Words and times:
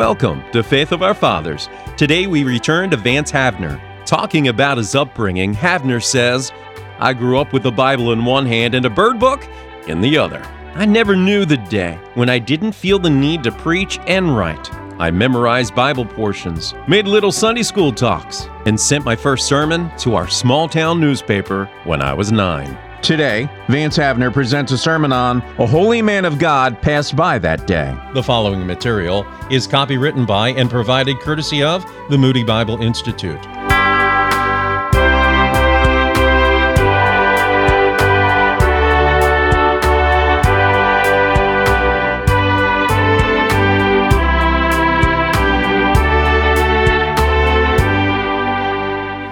Welcome 0.00 0.42
to 0.52 0.62
Faith 0.62 0.92
of 0.92 1.02
Our 1.02 1.12
Fathers. 1.12 1.68
Today 1.98 2.26
we 2.26 2.42
return 2.42 2.88
to 2.88 2.96
Vance 2.96 3.30
Havner. 3.30 3.78
Talking 4.06 4.48
about 4.48 4.78
his 4.78 4.94
upbringing, 4.94 5.54
Havner 5.54 6.02
says, 6.02 6.52
I 6.98 7.12
grew 7.12 7.38
up 7.38 7.52
with 7.52 7.64
the 7.64 7.70
Bible 7.70 8.12
in 8.12 8.24
one 8.24 8.46
hand 8.46 8.74
and 8.74 8.86
a 8.86 8.90
bird 8.90 9.20
book 9.20 9.46
in 9.88 10.00
the 10.00 10.16
other. 10.16 10.42
I 10.74 10.86
never 10.86 11.14
knew 11.14 11.44
the 11.44 11.58
day 11.58 11.98
when 12.14 12.30
I 12.30 12.38
didn't 12.38 12.72
feel 12.72 12.98
the 12.98 13.10
need 13.10 13.42
to 13.42 13.52
preach 13.52 13.98
and 14.06 14.34
write. 14.34 14.72
I 14.98 15.10
memorized 15.10 15.74
Bible 15.74 16.06
portions, 16.06 16.72
made 16.88 17.06
little 17.06 17.30
Sunday 17.30 17.62
school 17.62 17.92
talks, 17.92 18.48
and 18.64 18.80
sent 18.80 19.04
my 19.04 19.14
first 19.14 19.46
sermon 19.46 19.94
to 19.98 20.14
our 20.14 20.28
small 20.28 20.66
town 20.66 20.98
newspaper 20.98 21.66
when 21.84 22.00
I 22.00 22.14
was 22.14 22.32
nine. 22.32 22.74
Today, 23.02 23.48
Vance 23.68 23.96
Havner 23.96 24.30
presents 24.32 24.72
a 24.72 24.78
sermon 24.78 25.10
on 25.10 25.38
A 25.58 25.66
Holy 25.66 26.02
Man 26.02 26.26
of 26.26 26.38
God 26.38 26.80
Passed 26.82 27.16
By 27.16 27.38
That 27.38 27.66
Day. 27.66 27.96
The 28.12 28.22
following 28.22 28.66
material 28.66 29.26
is 29.50 29.66
copywritten 29.66 30.26
by 30.26 30.50
and 30.50 30.68
provided 30.68 31.18
courtesy 31.20 31.62
of 31.62 31.84
the 32.10 32.18
Moody 32.18 32.44
Bible 32.44 32.80
Institute. 32.82 33.40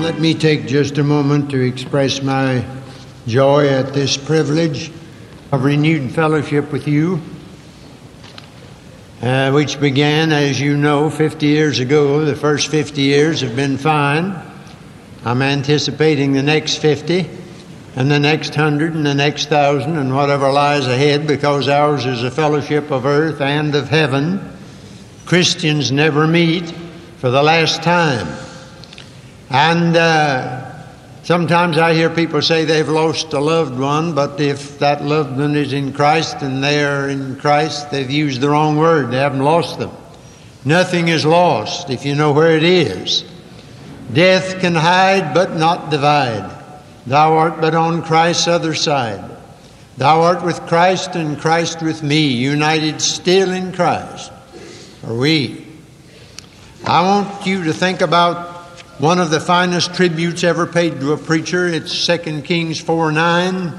Let 0.00 0.18
me 0.18 0.34
take 0.34 0.66
just 0.66 0.96
a 0.96 1.04
moment 1.04 1.50
to 1.50 1.60
express 1.60 2.22
my 2.22 2.64
joy 3.28 3.68
at 3.68 3.92
this 3.92 4.16
privilege 4.16 4.90
of 5.52 5.62
renewed 5.62 6.10
fellowship 6.12 6.72
with 6.72 6.88
you, 6.88 7.20
uh, 9.22 9.50
which 9.50 9.78
began, 9.78 10.32
as 10.32 10.58
you 10.60 10.76
know, 10.76 11.10
50 11.10 11.46
years 11.46 11.78
ago. 11.78 12.24
The 12.24 12.34
first 12.34 12.68
50 12.68 13.02
years 13.02 13.42
have 13.42 13.54
been 13.54 13.76
fine. 13.76 14.34
I'm 15.24 15.42
anticipating 15.42 16.32
the 16.32 16.42
next 16.42 16.78
50 16.78 17.28
and 17.96 18.10
the 18.10 18.18
next 18.18 18.50
100 18.50 18.94
and 18.94 19.04
the 19.04 19.14
next 19.14 19.50
1,000 19.50 19.96
and 19.96 20.14
whatever 20.14 20.50
lies 20.50 20.86
ahead 20.86 21.26
because 21.26 21.68
ours 21.68 22.06
is 22.06 22.22
a 22.22 22.30
fellowship 22.30 22.90
of 22.90 23.04
earth 23.04 23.40
and 23.40 23.74
of 23.74 23.88
heaven. 23.88 24.40
Christians 25.26 25.92
never 25.92 26.26
meet 26.26 26.70
for 27.18 27.30
the 27.30 27.42
last 27.42 27.82
time. 27.82 28.26
And 29.50 29.96
uh, 29.96 30.67
Sometimes 31.28 31.76
I 31.76 31.92
hear 31.92 32.08
people 32.08 32.40
say 32.40 32.64
they've 32.64 32.88
lost 32.88 33.34
a 33.34 33.38
loved 33.38 33.78
one, 33.78 34.14
but 34.14 34.40
if 34.40 34.78
that 34.78 35.04
loved 35.04 35.38
one 35.38 35.56
is 35.56 35.74
in 35.74 35.92
Christ 35.92 36.36
and 36.40 36.64
they 36.64 36.82
are 36.82 37.10
in 37.10 37.36
Christ, 37.36 37.90
they've 37.90 38.10
used 38.10 38.40
the 38.40 38.48
wrong 38.48 38.78
word. 38.78 39.10
They 39.10 39.18
haven't 39.18 39.44
lost 39.44 39.78
them. 39.78 39.90
Nothing 40.64 41.08
is 41.08 41.26
lost 41.26 41.90
if 41.90 42.06
you 42.06 42.14
know 42.14 42.32
where 42.32 42.56
it 42.56 42.62
is. 42.62 43.30
Death 44.10 44.58
can 44.60 44.74
hide 44.74 45.34
but 45.34 45.54
not 45.54 45.90
divide. 45.90 46.50
Thou 47.06 47.34
art 47.34 47.60
but 47.60 47.74
on 47.74 48.02
Christ's 48.02 48.48
other 48.48 48.72
side. 48.72 49.22
Thou 49.98 50.22
art 50.22 50.42
with 50.42 50.66
Christ 50.66 51.14
and 51.14 51.38
Christ 51.38 51.82
with 51.82 52.02
me, 52.02 52.28
united 52.28 53.02
still 53.02 53.50
in 53.50 53.72
Christ. 53.72 54.32
Are 55.06 55.12
we? 55.12 55.66
I 56.86 57.02
want 57.02 57.44
you 57.44 57.64
to 57.64 57.74
think 57.74 58.00
about 58.00 58.57
one 58.98 59.20
of 59.20 59.30
the 59.30 59.38
finest 59.38 59.94
tributes 59.94 60.42
ever 60.42 60.66
paid 60.66 60.98
to 60.98 61.12
a 61.12 61.16
preacher. 61.16 61.68
It's 61.68 62.04
2 62.06 62.42
Kings 62.42 62.80
4 62.80 63.12
9. 63.12 63.78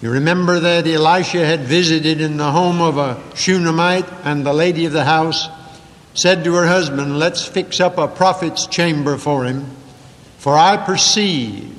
You 0.00 0.10
remember 0.10 0.60
that 0.60 0.86
Elisha 0.86 1.44
had 1.44 1.60
visited 1.60 2.22
in 2.22 2.38
the 2.38 2.50
home 2.50 2.80
of 2.80 2.96
a 2.96 3.22
Shunammite, 3.34 4.10
and 4.24 4.44
the 4.44 4.52
lady 4.54 4.86
of 4.86 4.92
the 4.92 5.04
house 5.04 5.48
said 6.14 6.42
to 6.44 6.54
her 6.54 6.66
husband, 6.66 7.18
Let's 7.18 7.46
fix 7.46 7.80
up 7.80 7.98
a 7.98 8.08
prophet's 8.08 8.66
chamber 8.66 9.18
for 9.18 9.44
him, 9.44 9.66
for 10.38 10.56
I 10.56 10.78
perceive 10.78 11.76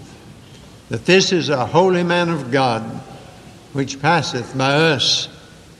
that 0.89 1.05
this 1.05 1.31
is 1.31 1.50
a 1.50 1.66
holy 1.66 2.03
man 2.03 2.29
of 2.29 2.51
God, 2.51 2.84
which 3.73 4.00
passeth 4.00 4.55
by 4.55 4.72
us 4.72 5.29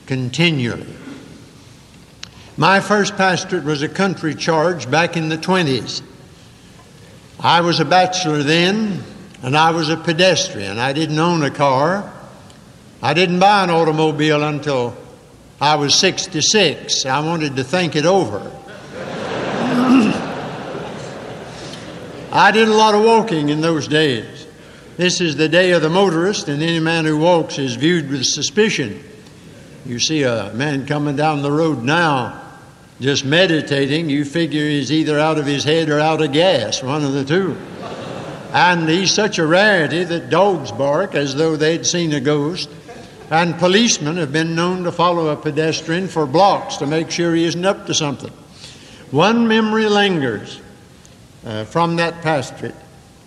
continually. 0.06 0.94
My 2.56 2.80
first 2.80 3.16
pastorate 3.16 3.64
was 3.64 3.82
a 3.82 3.88
country 3.88 4.34
charge 4.34 4.90
back 4.90 5.16
in 5.16 5.28
the 5.28 5.38
20s. 5.38 6.02
I 7.40 7.60
was 7.60 7.80
a 7.80 7.84
bachelor 7.84 8.42
then, 8.42 9.02
and 9.42 9.56
I 9.56 9.70
was 9.70 9.90
a 9.90 9.96
pedestrian. 9.96 10.78
I 10.78 10.92
didn't 10.92 11.18
own 11.18 11.42
a 11.42 11.50
car. 11.50 12.12
I 13.02 13.12
didn't 13.12 13.38
buy 13.38 13.64
an 13.64 13.70
automobile 13.70 14.42
until 14.42 14.96
I 15.60 15.74
was 15.76 15.94
66. 15.94 17.04
I 17.04 17.20
wanted 17.20 17.56
to 17.56 17.64
think 17.64 17.94
it 17.94 18.06
over. 18.06 18.38
I 22.32 22.50
did 22.52 22.68
a 22.68 22.74
lot 22.74 22.94
of 22.94 23.04
walking 23.04 23.50
in 23.50 23.60
those 23.60 23.86
days. 23.86 24.46
This 24.96 25.20
is 25.20 25.36
the 25.36 25.48
day 25.48 25.72
of 25.72 25.82
the 25.82 25.90
motorist, 25.90 26.48
and 26.48 26.62
any 26.62 26.80
man 26.80 27.04
who 27.04 27.18
walks 27.18 27.58
is 27.58 27.76
viewed 27.76 28.08
with 28.08 28.24
suspicion. 28.24 29.04
You 29.84 29.98
see 29.98 30.22
a 30.22 30.52
man 30.54 30.86
coming 30.86 31.16
down 31.16 31.42
the 31.42 31.52
road 31.52 31.82
now 31.82 32.45
just 33.00 33.24
meditating, 33.24 34.08
you 34.08 34.24
figure 34.24 34.62
he's 34.62 34.90
either 34.90 35.18
out 35.18 35.38
of 35.38 35.46
his 35.46 35.64
head 35.64 35.90
or 35.90 36.00
out 36.00 36.22
of 36.22 36.32
gas, 36.32 36.82
one 36.82 37.04
of 37.04 37.12
the 37.12 37.24
two. 37.24 37.56
And 38.52 38.88
he's 38.88 39.12
such 39.12 39.38
a 39.38 39.46
rarity 39.46 40.04
that 40.04 40.30
dogs 40.30 40.72
bark 40.72 41.14
as 41.14 41.34
though 41.34 41.56
they'd 41.56 41.84
seen 41.84 42.12
a 42.12 42.20
ghost. 42.20 42.70
And 43.30 43.58
policemen 43.58 44.16
have 44.16 44.32
been 44.32 44.54
known 44.54 44.84
to 44.84 44.92
follow 44.92 45.28
a 45.28 45.36
pedestrian 45.36 46.08
for 46.08 46.26
blocks 46.26 46.76
to 46.76 46.86
make 46.86 47.10
sure 47.10 47.34
he 47.34 47.44
isn't 47.44 47.64
up 47.64 47.86
to 47.86 47.94
something. 47.94 48.32
One 49.10 49.46
memory 49.46 49.88
lingers 49.88 50.60
uh, 51.44 51.64
from 51.64 51.96
that 51.96 52.22
pastorate. 52.22 52.74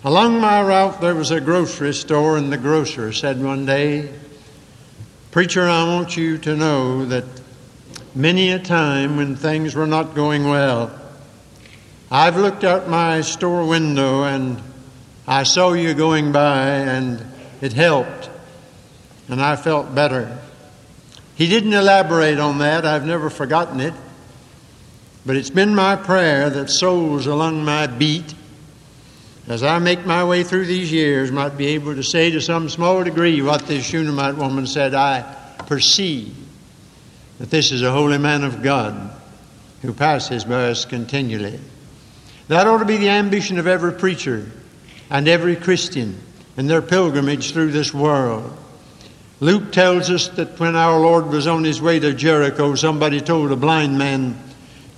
Along 0.02 0.40
my 0.40 0.62
route, 0.62 1.00
there 1.00 1.14
was 1.14 1.30
a 1.30 1.40
grocery 1.40 1.92
store, 1.92 2.38
and 2.38 2.50
the 2.50 2.56
grocer 2.56 3.12
said 3.12 3.42
one 3.42 3.66
day, 3.66 4.10
Preacher, 5.30 5.68
I 5.68 5.84
want 5.84 6.16
you 6.16 6.38
to 6.38 6.56
know 6.56 7.04
that 7.04 7.24
many 8.14 8.50
a 8.50 8.58
time 8.58 9.16
when 9.16 9.36
things 9.36 9.74
were 9.74 9.86
not 9.86 10.14
going 10.14 10.48
well. 10.48 10.90
I've 12.10 12.36
looked 12.36 12.64
out 12.64 12.88
my 12.88 13.20
store 13.20 13.66
window 13.66 14.24
and 14.24 14.60
I 15.28 15.44
saw 15.44 15.72
you 15.72 15.94
going 15.94 16.32
by 16.32 16.66
and 16.66 17.24
it 17.60 17.72
helped 17.72 18.30
and 19.28 19.40
I 19.40 19.54
felt 19.54 19.94
better. 19.94 20.38
He 21.36 21.46
didn't 21.46 21.72
elaborate 21.72 22.38
on 22.38 22.58
that. 22.58 22.84
I've 22.84 23.06
never 23.06 23.30
forgotten 23.30 23.80
it. 23.80 23.94
But 25.24 25.36
it's 25.36 25.50
been 25.50 25.74
my 25.74 25.96
prayer 25.96 26.50
that 26.50 26.70
souls 26.70 27.26
along 27.26 27.64
my 27.64 27.86
beat, 27.86 28.34
as 29.46 29.62
I 29.62 29.78
make 29.78 30.04
my 30.04 30.24
way 30.24 30.42
through 30.42 30.66
these 30.66 30.90
years, 30.90 31.30
might 31.30 31.56
be 31.56 31.68
able 31.68 31.94
to 31.94 32.02
say 32.02 32.30
to 32.30 32.40
some 32.40 32.68
small 32.68 33.04
degree 33.04 33.40
what 33.42 33.66
this 33.66 33.84
Shunammite 33.84 34.36
woman 34.36 34.66
said 34.66 34.94
I 34.94 35.22
perceive 35.66 36.39
that 37.40 37.50
this 37.50 37.72
is 37.72 37.80
a 37.80 37.90
holy 37.90 38.18
man 38.18 38.44
of 38.44 38.62
God 38.62 39.10
who 39.80 39.94
passes 39.94 40.44
by 40.44 40.68
us 40.68 40.84
continually. 40.84 41.58
That 42.48 42.66
ought 42.66 42.78
to 42.78 42.84
be 42.84 42.98
the 42.98 43.08
ambition 43.08 43.58
of 43.58 43.66
every 43.66 43.94
preacher 43.94 44.46
and 45.08 45.26
every 45.26 45.56
Christian 45.56 46.20
in 46.58 46.66
their 46.66 46.82
pilgrimage 46.82 47.52
through 47.52 47.72
this 47.72 47.94
world. 47.94 48.54
Luke 49.40 49.72
tells 49.72 50.10
us 50.10 50.28
that 50.28 50.60
when 50.60 50.76
our 50.76 51.00
Lord 51.00 51.28
was 51.28 51.46
on 51.46 51.64
his 51.64 51.80
way 51.80 51.98
to 51.98 52.12
Jericho, 52.12 52.74
somebody 52.74 53.22
told 53.22 53.50
a 53.52 53.56
blind 53.56 53.96
man, 53.96 54.38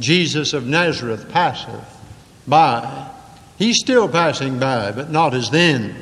Jesus 0.01 0.53
of 0.53 0.67
Nazareth 0.67 1.29
passeth 1.29 1.85
by. 2.49 3.09
He's 3.57 3.79
still 3.79 4.09
passing 4.09 4.59
by, 4.59 4.91
but 4.91 5.13
not 5.13 5.33
as 5.33 5.51
then. 5.51 5.95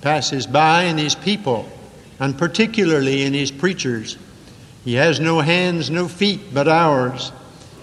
Passes 0.00 0.46
by 0.46 0.84
in 0.84 0.96
his 0.96 1.14
people, 1.14 1.68
and 2.18 2.38
particularly 2.38 3.22
in 3.22 3.34
his 3.34 3.50
preachers. 3.50 4.16
He 4.84 4.94
has 4.94 5.18
no 5.18 5.40
hands, 5.40 5.90
no 5.90 6.08
feet 6.08 6.52
but 6.52 6.68
ours. 6.68 7.32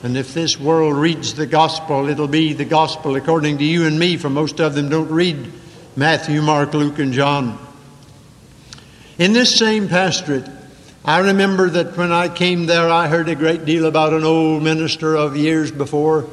And 0.04 0.18
if 0.18 0.34
this 0.34 0.60
world 0.60 0.96
reads 0.96 1.34
the 1.34 1.46
gospel, 1.46 2.10
it'll 2.10 2.28
be 2.28 2.54
the 2.54 2.66
gospel 2.66 3.16
according 3.16 3.58
to 3.60 3.64
you 3.64 3.86
and 3.86 4.00
me, 4.00 4.18
for 4.18 4.30
most 4.30 4.60
of 4.60 4.76
them 4.76 4.90
don't 4.90 5.10
read 5.10 5.52
Matthew, 5.96 6.42
Mark, 6.42 6.74
Luke, 6.74 7.00
and 7.00 7.14
John. 7.14 7.58
In 9.18 9.34
this 9.34 9.58
same 9.58 9.88
pastorate, 9.88 10.48
I 11.04 11.20
remember 11.20 11.70
that 11.70 11.98
when 11.98 12.12
I 12.12 12.30
came 12.30 12.68
there, 12.68 12.90
I 12.90 13.08
heard 13.08 13.30
a 13.30 13.36
great 13.36 13.66
deal 13.66 13.86
about 13.86 14.14
an 14.14 14.24
old 14.24 14.64
minister 14.64 15.16
of 15.16 15.36
years 15.36 15.72
before 15.72 16.28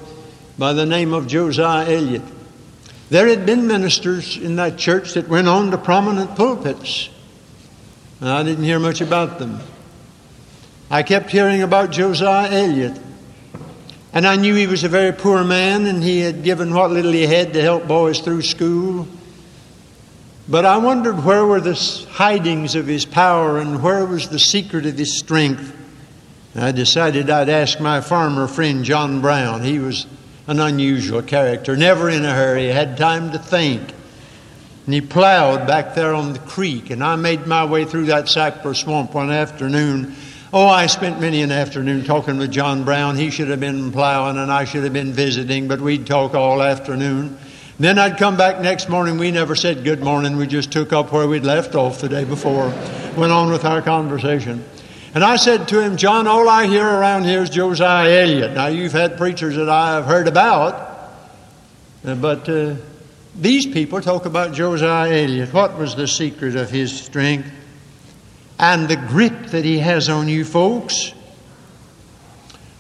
by 0.59 0.75
the 0.75 0.87
name 0.87 1.15
of 1.15 1.27
Josiah 1.27 1.91
Elliott. 1.91 2.23
There 3.11 3.27
had 3.27 3.47
been 3.47 3.67
ministers 3.67 4.37
in 4.37 4.57
that 4.57 4.77
church 4.77 5.15
that 5.15 5.29
went 5.29 5.49
on 5.49 5.71
to 5.71 5.79
prominent 5.79 6.37
pulpits. 6.37 7.09
And 8.21 8.29
I 8.29 8.43
didn't 8.43 8.65
hear 8.65 8.79
much 8.79 9.01
about 9.01 9.39
them. 9.39 9.61
I 10.91 11.03
kept 11.03 11.31
hearing 11.31 11.63
about 11.63 11.91
Josiah 11.91 12.51
Elliott. 12.51 12.99
And 14.13 14.27
I 14.27 14.37
knew 14.37 14.55
he 14.55 14.67
was 14.67 14.85
a 14.85 14.89
very 14.89 15.13
poor 15.13 15.45
man 15.45 15.87
and 15.87 16.03
he 16.03 16.21
had 16.21 16.43
given 16.43 16.73
what 16.73 16.91
little 16.91 17.13
he 17.13 17.27
had 17.27 17.53
to 17.53 17.61
help 17.61 17.87
boys 17.87 18.21
through 18.21 18.43
school. 18.43 19.07
But 20.49 20.65
I 20.65 20.79
wondered 20.79 21.25
where 21.25 21.45
were 21.45 21.61
the 21.61 21.75
hidings 22.11 22.75
of 22.75 22.87
his 22.87 23.05
power 23.05 23.59
and 23.59 23.83
where 23.83 24.07
was 24.07 24.31
the 24.31 24.39
secret 24.39 24.87
of 24.87 24.97
his 24.97 25.19
strength. 25.19 25.77
I 26.57 26.73
decided 26.73 27.29
I'd 27.29 27.51
ask 27.51 27.79
my 27.81 28.01
farmer 28.01 28.49
friend 28.49 28.83
John 28.83 29.21
Brown. 29.21 29.63
He 29.63 29.79
was 29.79 30.07
an 30.47 30.59
unusual 30.59 31.21
character, 31.21 31.77
never 31.77 32.09
in 32.09 32.25
a 32.25 32.33
hurry, 32.33 32.69
had 32.69 32.97
time 32.97 33.33
to 33.33 33.39
think. 33.39 33.83
And 34.87 34.95
he 34.95 35.03
plowed 35.03 35.67
back 35.67 35.95
there 35.95 36.15
on 36.15 36.33
the 36.33 36.39
creek, 36.39 36.89
and 36.89 37.05
I 37.05 37.17
made 37.17 37.47
my 37.47 37.67
way 37.67 37.85
through 37.85 38.07
that 38.07 38.29
cypress 38.29 38.81
swamp 38.81 39.13
one 39.13 39.31
afternoon. 39.31 40.17
Oh, 40.51 40.67
I 40.67 40.87
spent 40.87 41.21
many 41.21 41.43
an 41.43 41.53
afternoon 41.53 42.05
talking 42.05 42.39
with 42.39 42.51
John 42.51 42.83
Brown. 42.83 43.17
He 43.17 43.29
should 43.29 43.49
have 43.49 43.61
been 43.61 43.93
plowing, 43.93 44.39
and 44.39 44.51
I 44.51 44.65
should 44.65 44.83
have 44.83 44.95
been 44.95 45.13
visiting, 45.13 45.69
but 45.69 45.79
we'd 45.79 46.07
talk 46.07 46.35
all 46.35 46.63
afternoon. 46.63 47.37
Then 47.79 47.99
I'd 47.99 48.17
come 48.17 48.39
back 48.39 48.63
next 48.63 48.89
morning. 48.89 49.19
We 49.19 49.31
never 49.31 49.55
said 49.55 49.85
good 49.85 50.03
morning. 50.03 50.39
We 50.39 50.47
just 50.47 50.73
took 50.73 50.91
up 50.95 51.13
where 51.13 51.29
we'd 51.29 51.45
left 51.45 51.75
off 51.75 52.01
the 52.01 52.09
day 52.09 52.25
before, 52.25 52.69
went 53.15 53.31
on 53.31 53.53
with 53.53 53.67
our 53.67 53.83
conversation. 53.83 54.65
And 55.15 55.23
I 55.23 55.37
said 55.37 55.69
to 55.69 55.83
him, 55.83 55.99
John, 55.99 56.27
all 56.27 56.49
I 56.49 56.67
hear 56.67 56.87
around 56.87 57.25
here 57.25 57.43
is 57.43 57.51
Josiah 57.51 58.23
Elliott. 58.23 58.53
Now, 58.53 58.69
you've 58.69 58.93
had 58.93 59.19
preachers 59.19 59.57
that 59.57 59.69
I 59.69 59.97
have 59.97 60.07
heard 60.07 60.29
about, 60.29 60.75
uh, 62.07 62.15
but 62.15 62.49
uh, 62.49 62.77
these 63.37 63.67
people 63.67 64.01
talk 64.01 64.25
about 64.25 64.55
Josiah 64.55 65.25
Elliott. 65.25 65.53
What 65.53 65.77
was 65.77 65.95
the 65.95 66.09
secret 66.09 66.57
of 66.57 66.71
his 66.71 66.99
strength 66.99 67.51
and 68.59 68.89
the 68.89 68.97
grip 68.97 69.47
that 69.49 69.65
he 69.65 69.79
has 69.79 70.09
on 70.09 70.29
you 70.29 70.45
folks? 70.45 71.13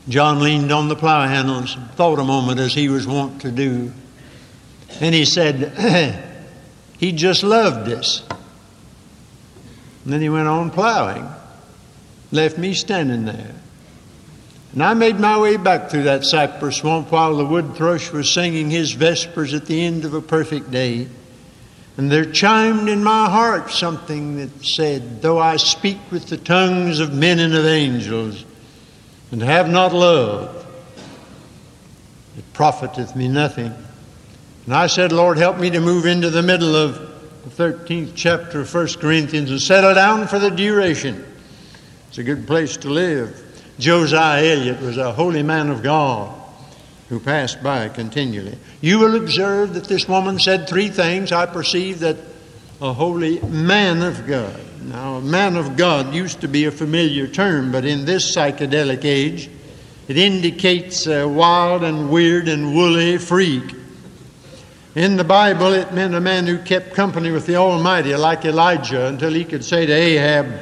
John 0.08 0.40
leaned 0.40 0.72
on 0.72 0.88
the 0.88 0.96
plow 0.96 1.26
handle 1.26 1.58
and 1.58 1.69
thought 1.92 2.19
a 2.19 2.25
moment 2.25 2.60
as 2.60 2.72
he 2.72 2.88
was 2.88 3.06
wont 3.06 3.42
to 3.42 3.50
do. 3.50 3.92
And 5.00 5.14
he 5.14 5.25
said, 5.25 6.25
He 6.98 7.12
just 7.12 7.42
loved 7.42 7.88
us. 7.90 8.25
And 10.04 10.12
then 10.12 10.20
he 10.20 10.28
went 10.28 10.48
on 10.48 10.70
plowing 10.70 11.28
left 12.30 12.58
me 12.58 12.75
standing 12.75 13.25
there. 13.25 13.54
And 14.72 14.82
I 14.82 14.94
made 14.94 15.19
my 15.19 15.38
way 15.38 15.56
back 15.56 15.90
through 15.90 16.04
that 16.04 16.25
cypress 16.25 16.76
swamp 16.76 17.10
while 17.10 17.36
the 17.36 17.44
wood 17.44 17.75
thrush 17.75 18.12
was 18.12 18.32
singing 18.32 18.70
his 18.70 18.92
vespers 18.92 19.54
at 19.54 19.66
the 19.66 19.82
end 19.82 20.04
of 20.04 20.12
a 20.12 20.20
perfect 20.20 20.70
day. 20.70 21.08
And 21.98 22.12
there 22.12 22.24
chimed 22.24 22.88
in 22.88 23.02
my 23.02 23.28
heart 23.28 23.72
something 23.72 24.36
that 24.36 24.64
said, 24.64 25.20
Though 25.20 25.40
I 25.40 25.56
speak 25.56 25.98
with 26.12 26.28
the 26.28 26.36
tongues 26.36 27.00
of 27.00 27.12
men 27.12 27.40
and 27.40 27.52
of 27.52 27.66
angels, 27.66 28.44
and 29.32 29.42
have 29.42 29.68
not 29.68 29.92
love, 29.92 30.64
it 32.36 32.44
profiteth 32.52 33.16
me 33.16 33.26
nothing. 33.26 33.74
And 34.64 34.74
I 34.74 34.86
said, 34.86 35.10
Lord, 35.10 35.38
help 35.38 35.58
me 35.58 35.70
to 35.70 35.80
move 35.80 36.06
into 36.06 36.30
the 36.30 36.42
middle 36.42 36.76
of 36.76 36.94
the 37.42 37.50
13th 37.50 38.12
chapter 38.14 38.60
of 38.60 38.72
1 38.72 38.86
Corinthians 39.00 39.50
and 39.50 39.60
settle 39.60 39.92
down 39.92 40.28
for 40.28 40.38
the 40.38 40.50
duration. 40.50 41.26
It's 42.10 42.18
a 42.18 42.22
good 42.22 42.46
place 42.46 42.76
to 42.78 42.90
live. 42.90 43.44
Josiah 43.80 44.44
Elliott 44.44 44.80
was 44.80 44.98
a 44.98 45.12
holy 45.12 45.42
man 45.42 45.68
of 45.68 45.82
God 45.82 46.38
who 47.08 47.19
passed 47.19 47.62
by 47.62 47.88
continually. 47.88 48.58
You 48.81 48.99
will 48.99 49.16
observe 49.16 49.75
that 49.75 49.84
this 49.84 50.08
woman 50.08 50.38
said 50.38 50.69
three 50.69 50.88
things. 50.88 51.32
I 51.32 51.46
perceive 51.46 52.00
that 52.00 52.16
a 52.81 52.93
holy 52.93 53.40
man 53.40 54.02
of 54.02 54.26
God. 54.26 54.60
Now, 54.82 55.19
man 55.20 55.56
of 55.56 55.76
God 55.76 56.14
used 56.14 56.43
to 56.43 56.49
be 56.49 56.66
a 56.66 56.70
familiar 56.70 57.26
term, 57.26 57.72
but 57.72 57.84
in 57.84 58.05
this 58.05 58.34
psychedelic 58.34 59.05
age, 59.05 59.50
it 60.06 60.16
indicates 60.16 61.06
a 61.06 61.26
wild 61.26 61.82
and 61.82 62.10
weird 62.10 62.49
and 62.49 62.75
woolly 62.75 63.19
freak. 63.19 63.75
In 64.94 65.16
the 65.16 65.25
Bible, 65.25 65.72
it 65.75 65.93
meant 65.93 66.14
a 66.14 66.20
man 66.20 66.46
who 66.46 66.58
kept 66.58 66.94
company 66.94 67.31
with 67.31 67.46
the 67.46 67.56
Almighty, 67.56 68.14
like 68.16 68.44
Elijah, 68.44 69.06
until 69.06 69.32
he 69.32 69.44
could 69.44 69.64
say 69.64 69.87
to 69.87 69.93
Ahab, 69.93 70.61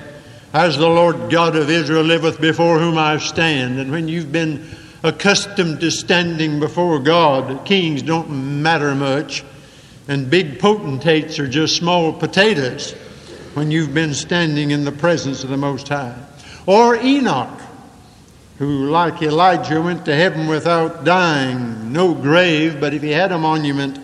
as 0.52 0.76
the 0.76 0.88
Lord 0.88 1.30
God 1.30 1.54
of 1.54 1.70
Israel 1.70 2.02
liveth 2.02 2.40
before 2.40 2.78
whom 2.78 2.98
I 2.98 3.18
stand. 3.18 3.78
And 3.78 3.90
when 3.90 4.08
you've 4.08 4.32
been 4.32 4.66
accustomed 5.06 5.80
to 5.80 5.90
standing 5.90 6.60
before 6.60 6.98
God, 6.98 7.64
kings 7.64 8.02
don't 8.02 8.62
matter 8.62 8.94
much, 8.94 9.44
and 10.08 10.30
big 10.30 10.58
potentates 10.58 11.38
are 11.38 11.48
just 11.48 11.76
small 11.76 12.12
potatoes 12.12 12.92
when 13.54 13.70
you've 13.70 13.94
been 13.94 14.14
standing 14.14 14.70
in 14.70 14.84
the 14.84 14.92
presence 14.92 15.42
of 15.42 15.50
the 15.50 15.56
Most 15.56 15.88
High. 15.88 16.16
Or 16.66 16.96
Enoch, 16.96 17.60
who, 18.58 18.90
like 18.90 19.22
Elijah, 19.22 19.80
went 19.80 20.04
to 20.04 20.14
heaven 20.14 20.46
without 20.46 21.04
dying, 21.04 21.92
no 21.92 22.14
grave, 22.14 22.80
but 22.80 22.92
if 22.92 23.02
he 23.02 23.10
had 23.10 23.32
a 23.32 23.38
monument, 23.38 23.98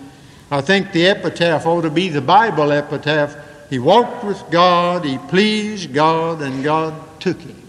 I 0.51 0.61
think 0.61 0.93
the 0.93 1.07
epitaph 1.07 1.67
ought 1.67 1.83
to 1.83 1.91
be 1.91 2.09
the 2.09 2.21
Bible 2.21 2.73
epitaph 2.73 3.37
he 3.73 3.79
walked 3.79 4.23
with 4.23 4.51
God, 4.51 5.03
he 5.03 5.17
pleased 5.17 5.95
God, 5.95 6.43
and 6.43 6.63
God 6.63 6.93
took 7.21 7.41
him. 7.41 7.62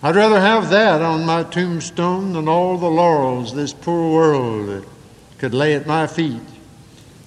I'd 0.00 0.14
rather 0.14 0.40
have 0.40 0.70
that 0.70 1.02
on 1.02 1.26
my 1.26 1.42
tombstone 1.42 2.32
than 2.32 2.46
all 2.46 2.78
the 2.78 2.86
laurels 2.88 3.52
this 3.52 3.72
poor 3.72 4.12
world 4.12 4.86
could 5.38 5.54
lay 5.54 5.74
at 5.74 5.88
my 5.88 6.06
feet, 6.06 6.40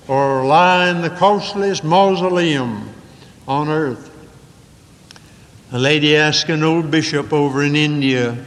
or 0.07 0.45
lie 0.45 0.87
in 0.87 1.01
the 1.01 1.09
costliest 1.09 1.83
mausoleum 1.83 2.89
on 3.45 3.67
earth. 3.67 4.09
A 5.73 5.79
lady 5.79 6.15
asked 6.15 6.47
an 6.49 6.63
old 6.63 6.89
bishop 6.89 7.33
over 7.33 7.61
in 7.61 7.75
India, 7.75 8.37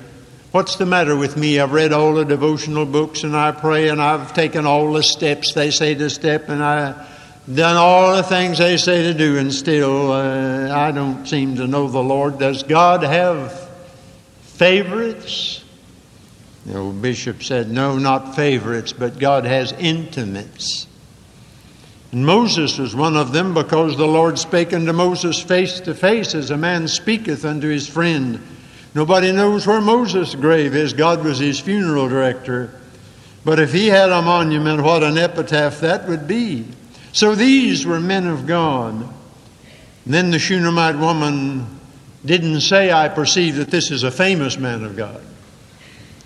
What's 0.53 0.77
the 0.77 0.87
matter 0.87 1.17
with 1.17 1.37
me? 1.37 1.59
I've 1.59 1.73
read 1.73 1.93
all 1.93 2.15
the 2.15 2.25
devotional 2.25 2.87
books 2.87 3.25
and 3.25 3.37
I 3.37 3.51
pray 3.51 3.89
and 3.89 4.01
I've 4.01 4.35
taken 4.35 4.67
all 4.67 4.93
the 4.93 5.03
steps 5.03 5.53
they 5.53 5.73
say 5.73 5.97
to 5.97 6.09
step 6.09 6.49
and 6.49 6.63
I've 6.63 6.97
done 7.53 7.77
all 7.77 8.17
the 8.17 8.23
things 8.23 8.59
they 8.59 8.77
say 8.79 9.03
to 9.03 9.13
do, 9.13 9.37
and 9.37 9.53
still 9.53 10.13
uh, 10.13 10.71
I 10.71 10.93
don't 10.93 11.27
seem 11.27 11.57
to 11.57 11.67
know 11.67 11.89
the 11.89 12.03
Lord. 12.03 12.39
Does 12.39 12.63
God 12.63 13.03
have 13.03 13.64
favorites? 14.55 15.63
The 16.67 16.79
old 16.79 17.03
bishop 17.03 17.43
said, 17.43 17.71
No, 17.71 17.99
not 17.99 18.35
favorites, 18.35 18.93
but 18.93 19.19
God 19.19 19.45
has 19.45 19.73
intimates. 19.73 20.87
And 22.13 22.25
Moses 22.25 22.79
was 22.79 22.95
one 22.95 23.17
of 23.17 23.33
them 23.33 23.55
because 23.55 23.97
the 23.97 24.07
Lord 24.07 24.39
spake 24.39 24.73
unto 24.73 24.93
Moses 24.93 25.41
face 25.41 25.81
to 25.81 25.95
face 25.95 26.35
as 26.35 26.51
a 26.51 26.57
man 26.57 26.87
speaketh 26.87 27.45
unto 27.45 27.69
his 27.69 27.89
friend. 27.89 28.41
Nobody 28.95 29.33
knows 29.33 29.67
where 29.67 29.81
Moses' 29.81 30.37
grave 30.37 30.77
is. 30.77 30.93
God 30.93 31.25
was 31.25 31.41
his 31.41 31.59
funeral 31.59 32.09
director. 32.09 32.81
But 33.45 33.59
if 33.59 33.73
he 33.73 33.89
had 33.89 34.11
a 34.11 34.23
monument, 34.23 34.83
what 34.83 35.03
an 35.03 35.19
epitaph 35.19 35.81
that 35.81 36.09
would 36.09 36.29
be. 36.29 36.67
So 37.13 37.35
these 37.35 37.85
were 37.85 38.01
men 38.01 38.27
of 38.29 38.47
God. 38.47 38.95
And 40.05 40.15
then 40.15 40.31
the 40.31 40.39
Shunammite 40.39 40.99
woman 40.99 41.81
didn't 42.25 42.61
say, 42.61 42.91
I 42.91 43.09
perceive 43.09 43.57
that 43.57 43.71
this 43.71 43.91
is 43.91 44.03
a 44.03 44.11
famous 44.11 44.59
man 44.59 44.85
of 44.85 44.97
God, 44.97 45.21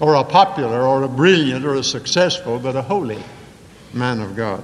or 0.01 0.15
a 0.15 0.25
popular, 0.25 0.87
or 0.87 1.03
a 1.03 1.09
brilliant, 1.09 1.65
or 1.65 1.75
a 1.75 1.83
successful, 1.83 2.59
but 2.59 2.77
a 2.77 2.83
holy 2.83 3.23
man 3.93 4.21
of 4.21 4.37
God. 4.37 4.63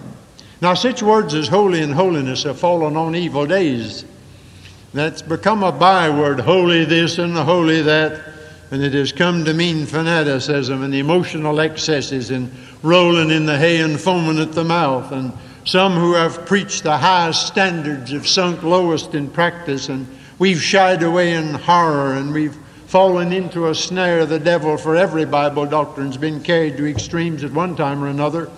Now, 0.60 0.74
such 0.74 1.02
words 1.02 1.34
as 1.34 1.48
holy 1.48 1.82
and 1.82 1.92
holiness 1.92 2.44
have 2.44 2.58
fallen 2.58 2.96
on 2.96 3.14
evil 3.14 3.46
days. 3.46 4.04
That's 4.92 5.22
become 5.22 5.62
a 5.64 5.72
byword, 5.72 6.40
holy 6.40 6.84
this 6.84 7.18
and 7.18 7.36
holy 7.36 7.82
that, 7.82 8.20
and 8.70 8.82
it 8.82 8.94
has 8.94 9.12
come 9.12 9.44
to 9.44 9.52
mean 9.52 9.86
fanaticism 9.86 10.82
and 10.82 10.94
emotional 10.94 11.60
excesses 11.60 12.30
and 12.30 12.50
rolling 12.82 13.30
in 13.30 13.46
the 13.46 13.58
hay 13.58 13.80
and 13.80 14.00
foaming 14.00 14.38
at 14.38 14.52
the 14.52 14.64
mouth 14.64 15.10
and 15.10 15.32
some 15.64 15.94
who 15.94 16.12
have 16.12 16.44
preached 16.44 16.82
the 16.82 16.96
highest 16.96 17.46
standards 17.46 18.12
have 18.12 18.28
sunk 18.28 18.62
lowest 18.62 19.14
in 19.14 19.30
practice, 19.30 19.88
and 19.88 20.06
we've 20.38 20.62
shied 20.62 21.02
away 21.02 21.34
in 21.34 21.54
horror, 21.54 22.14
and 22.14 22.32
we've 22.32 22.56
fallen 22.86 23.32
into 23.32 23.68
a 23.68 23.74
snare 23.74 24.20
of 24.20 24.28
the 24.28 24.38
devil, 24.38 24.76
for 24.76 24.96
every 24.96 25.24
Bible 25.24 25.66
doctrine's 25.66 26.16
been 26.16 26.42
carried 26.42 26.76
to 26.76 26.86
extremes 26.86 27.44
at 27.44 27.52
one 27.52 27.76
time 27.76 28.02
or 28.02 28.08
another. 28.08 28.50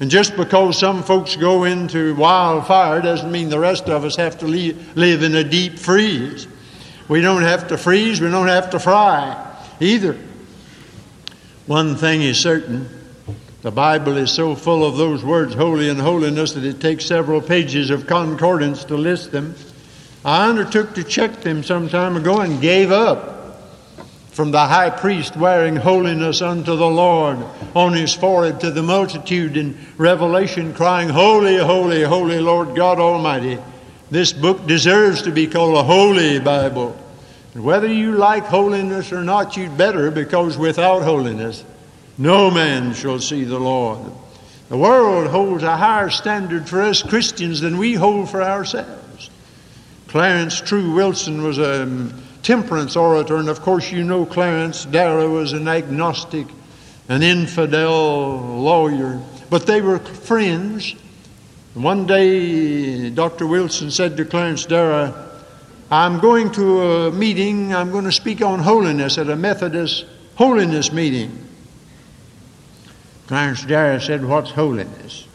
And 0.00 0.10
just 0.10 0.36
because 0.36 0.78
some 0.78 1.02
folks 1.02 1.36
go 1.36 1.64
into 1.64 2.14
wildfire 2.14 3.00
doesn't 3.00 3.32
mean 3.32 3.48
the 3.48 3.58
rest 3.58 3.88
of 3.88 4.04
us 4.04 4.16
have 4.16 4.38
to 4.38 4.46
live 4.46 5.22
in 5.22 5.34
a 5.34 5.42
deep 5.42 5.78
freeze. 5.78 6.46
We 7.08 7.20
don't 7.20 7.42
have 7.42 7.68
to 7.68 7.78
freeze, 7.78 8.20
we 8.20 8.30
don't 8.30 8.48
have 8.48 8.70
to 8.70 8.78
fry 8.78 9.56
either. 9.80 10.16
One 11.66 11.96
thing 11.96 12.22
is 12.22 12.40
certain 12.40 12.88
the 13.60 13.72
Bible 13.72 14.16
is 14.16 14.30
so 14.30 14.54
full 14.54 14.84
of 14.84 14.96
those 14.96 15.24
words, 15.24 15.52
holy 15.52 15.88
and 15.88 16.00
holiness, 16.00 16.52
that 16.52 16.64
it 16.64 16.80
takes 16.80 17.04
several 17.04 17.40
pages 17.40 17.90
of 17.90 18.06
concordance 18.06 18.84
to 18.84 18.96
list 18.96 19.32
them. 19.32 19.56
I 20.24 20.48
undertook 20.48 20.94
to 20.94 21.04
check 21.04 21.42
them 21.42 21.62
some 21.62 21.88
time 21.88 22.16
ago 22.16 22.40
and 22.40 22.60
gave 22.60 22.90
up 22.90 23.38
from 24.38 24.50
the 24.50 24.66
high 24.66 24.90
priest 24.90 25.36
wearing 25.36 25.76
holiness 25.76 26.42
unto 26.42 26.76
the 26.76 26.86
Lord 26.86 27.38
on 27.74 27.92
his 27.92 28.14
forehead 28.14 28.60
to 28.60 28.70
the 28.70 28.82
multitude 28.82 29.56
in 29.56 29.76
Revelation 29.96 30.74
crying, 30.74 31.08
Holy, 31.08 31.56
holy, 31.56 32.02
holy 32.02 32.38
Lord 32.38 32.76
God 32.76 33.00
Almighty. 33.00 33.58
This 34.10 34.32
book 34.32 34.66
deserves 34.66 35.22
to 35.22 35.32
be 35.32 35.46
called 35.46 35.76
a 35.76 35.82
holy 35.82 36.38
Bible. 36.38 36.96
And 37.54 37.64
whether 37.64 37.88
you 37.88 38.12
like 38.12 38.44
holiness 38.44 39.12
or 39.12 39.24
not, 39.24 39.56
you'd 39.56 39.76
better, 39.76 40.10
because 40.10 40.56
without 40.56 41.02
holiness, 41.02 41.64
no 42.16 42.50
man 42.50 42.94
shall 42.94 43.18
see 43.18 43.44
the 43.44 43.58
Lord. 43.58 43.98
The 44.68 44.76
world 44.76 45.28
holds 45.28 45.62
a 45.62 45.76
higher 45.76 46.10
standard 46.10 46.68
for 46.68 46.82
us 46.82 47.02
Christians 47.02 47.60
than 47.60 47.78
we 47.78 47.94
hold 47.94 48.30
for 48.30 48.42
ourselves. 48.42 49.07
Clarence 50.08 50.60
True 50.60 50.94
Wilson 50.94 51.42
was 51.42 51.58
a 51.58 51.82
um, 51.82 52.14
temperance 52.42 52.96
orator, 52.96 53.36
and 53.36 53.48
of 53.48 53.60
course, 53.60 53.92
you 53.92 54.02
know 54.02 54.24
Clarence 54.24 54.86
Darrow 54.86 55.30
was 55.30 55.52
an 55.52 55.68
agnostic, 55.68 56.46
an 57.08 57.22
infidel 57.22 58.38
lawyer, 58.58 59.20
but 59.50 59.66
they 59.66 59.82
were 59.82 59.98
friends. 59.98 60.94
One 61.74 62.06
day, 62.06 63.10
Dr. 63.10 63.46
Wilson 63.46 63.90
said 63.90 64.16
to 64.16 64.24
Clarence 64.24 64.64
Darrow, 64.64 65.14
I'm 65.90 66.18
going 66.20 66.52
to 66.52 66.82
a 66.82 67.12
meeting, 67.12 67.74
I'm 67.74 67.90
going 67.90 68.04
to 68.04 68.12
speak 68.12 68.40
on 68.40 68.60
holiness 68.60 69.18
at 69.18 69.28
a 69.28 69.36
Methodist 69.36 70.06
holiness 70.36 70.90
meeting. 70.90 71.46
Clarence 73.26 73.64
Darrow 73.64 73.98
said, 73.98 74.24
What's 74.24 74.50
holiness? 74.50 75.27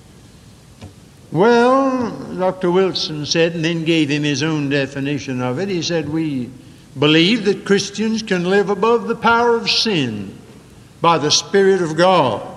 Well, 1.34 2.12
Dr. 2.38 2.70
Wilson 2.70 3.26
said, 3.26 3.56
and 3.56 3.66
then 3.66 3.86
gave 3.86 4.08
him 4.08 4.22
his 4.22 4.44
own 4.44 4.70
definition 4.70 5.42
of 5.42 5.58
it. 5.58 5.68
He 5.68 5.82
said, 5.82 6.08
We 6.08 6.52
believe 6.98 7.46
that 7.46 7.66
Christians 7.66 8.22
can 8.22 8.44
live 8.44 8.70
above 8.70 9.08
the 9.08 9.16
power 9.16 9.56
of 9.56 9.68
sin 9.68 10.38
by 11.02 11.18
the 11.18 11.32
Spirit 11.32 11.82
of 11.82 11.98
God. 11.98 12.48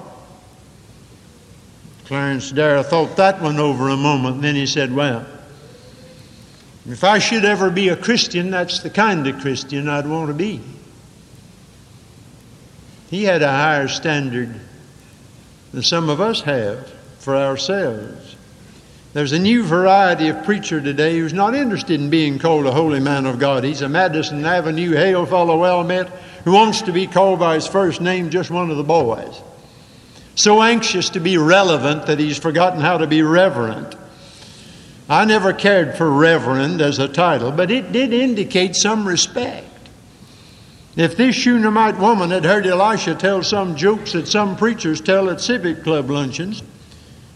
Clarence 2.04 2.52
Darrow 2.52 2.82
thought 2.82 3.16
that 3.16 3.40
one 3.40 3.58
over 3.58 3.88
a 3.88 3.96
moment, 3.96 4.36
and 4.36 4.44
then 4.44 4.54
he 4.54 4.66
said, 4.66 4.94
Well, 4.94 5.26
if 6.86 7.02
I 7.02 7.18
should 7.18 7.46
ever 7.46 7.70
be 7.70 7.88
a 7.88 7.96
Christian, 7.96 8.50
that's 8.50 8.80
the 8.80 8.90
kind 8.90 9.26
of 9.26 9.40
Christian 9.40 9.88
I'd 9.88 10.06
want 10.06 10.28
to 10.28 10.34
be. 10.34 10.60
He 13.08 13.24
had 13.24 13.40
a 13.40 13.50
higher 13.50 13.88
standard 13.88 14.54
than 15.72 15.82
some 15.82 16.10
of 16.10 16.20
us 16.20 16.42
have 16.42 16.92
for 17.18 17.34
ourselves. 17.34 18.25
There's 19.16 19.32
a 19.32 19.38
new 19.38 19.62
variety 19.62 20.28
of 20.28 20.44
preacher 20.44 20.78
today 20.78 21.18
who's 21.18 21.32
not 21.32 21.54
interested 21.54 21.98
in 21.98 22.10
being 22.10 22.38
called 22.38 22.66
a 22.66 22.70
holy 22.70 23.00
man 23.00 23.24
of 23.24 23.38
God. 23.38 23.64
He's 23.64 23.80
a 23.80 23.88
Madison 23.88 24.44
Avenue 24.44 24.90
hail 24.90 25.24
fellow 25.24 25.56
well 25.56 25.82
met 25.84 26.08
who 26.44 26.52
wants 26.52 26.82
to 26.82 26.92
be 26.92 27.06
called 27.06 27.38
by 27.38 27.54
his 27.54 27.66
first 27.66 28.02
name, 28.02 28.28
just 28.28 28.50
one 28.50 28.70
of 28.70 28.76
the 28.76 28.84
boys. 28.84 29.40
So 30.34 30.60
anxious 30.60 31.08
to 31.08 31.20
be 31.20 31.38
relevant 31.38 32.08
that 32.08 32.18
he's 32.18 32.36
forgotten 32.36 32.82
how 32.82 32.98
to 32.98 33.06
be 33.06 33.22
reverent. 33.22 33.96
I 35.08 35.24
never 35.24 35.54
cared 35.54 35.96
for 35.96 36.10
reverend 36.10 36.82
as 36.82 36.98
a 36.98 37.08
title, 37.08 37.52
but 37.52 37.70
it 37.70 37.92
did 37.92 38.12
indicate 38.12 38.76
some 38.76 39.08
respect. 39.08 39.88
If 40.94 41.16
this 41.16 41.34
Shunammite 41.34 41.98
woman 41.98 42.32
had 42.32 42.44
heard 42.44 42.66
Elisha 42.66 43.14
tell 43.14 43.42
some 43.42 43.76
jokes 43.76 44.12
that 44.12 44.28
some 44.28 44.58
preachers 44.58 45.00
tell 45.00 45.30
at 45.30 45.40
civic 45.40 45.84
club 45.84 46.10
luncheons, 46.10 46.62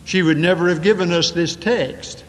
she 0.05 0.23
would 0.23 0.39
never 0.39 0.69
have 0.69 0.83
given 0.83 1.13
us 1.13 1.31
this 1.31 1.57
text. 1.57 2.25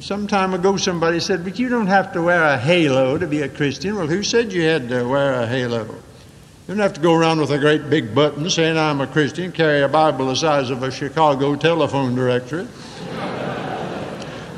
Some 0.00 0.26
time 0.26 0.52
ago, 0.52 0.76
somebody 0.76 1.20
said, 1.20 1.42
But 1.42 1.58
you 1.58 1.68
don't 1.68 1.86
have 1.86 2.12
to 2.12 2.22
wear 2.22 2.42
a 2.42 2.58
halo 2.58 3.16
to 3.16 3.26
be 3.26 3.42
a 3.42 3.48
Christian. 3.48 3.96
Well, 3.96 4.06
who 4.06 4.22
said 4.22 4.52
you 4.52 4.62
had 4.62 4.88
to 4.90 5.04
wear 5.04 5.34
a 5.34 5.46
halo? 5.46 5.84
You 5.84 6.74
don't 6.74 6.78
have 6.78 6.94
to 6.94 7.00
go 7.00 7.14
around 7.14 7.40
with 7.40 7.50
a 7.50 7.58
great 7.58 7.88
big 7.88 8.14
button 8.14 8.50
saying, 8.50 8.76
I'm 8.76 9.00
a 9.00 9.06
Christian, 9.06 9.52
carry 9.52 9.82
a 9.82 9.88
Bible 9.88 10.26
the 10.26 10.34
size 10.34 10.68
of 10.68 10.82
a 10.82 10.90
Chicago 10.90 11.54
telephone 11.54 12.14
directory. 12.14 12.66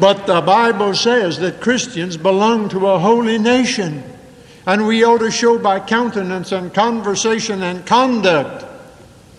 but 0.00 0.26
the 0.26 0.40
Bible 0.40 0.94
says 0.94 1.38
that 1.38 1.60
Christians 1.60 2.16
belong 2.16 2.70
to 2.70 2.88
a 2.88 2.98
holy 2.98 3.38
nation, 3.38 4.02
and 4.66 4.86
we 4.86 5.04
ought 5.04 5.18
to 5.18 5.30
show 5.30 5.58
by 5.58 5.78
countenance 5.80 6.50
and 6.50 6.72
conversation 6.72 7.62
and 7.62 7.86
conduct 7.86 8.64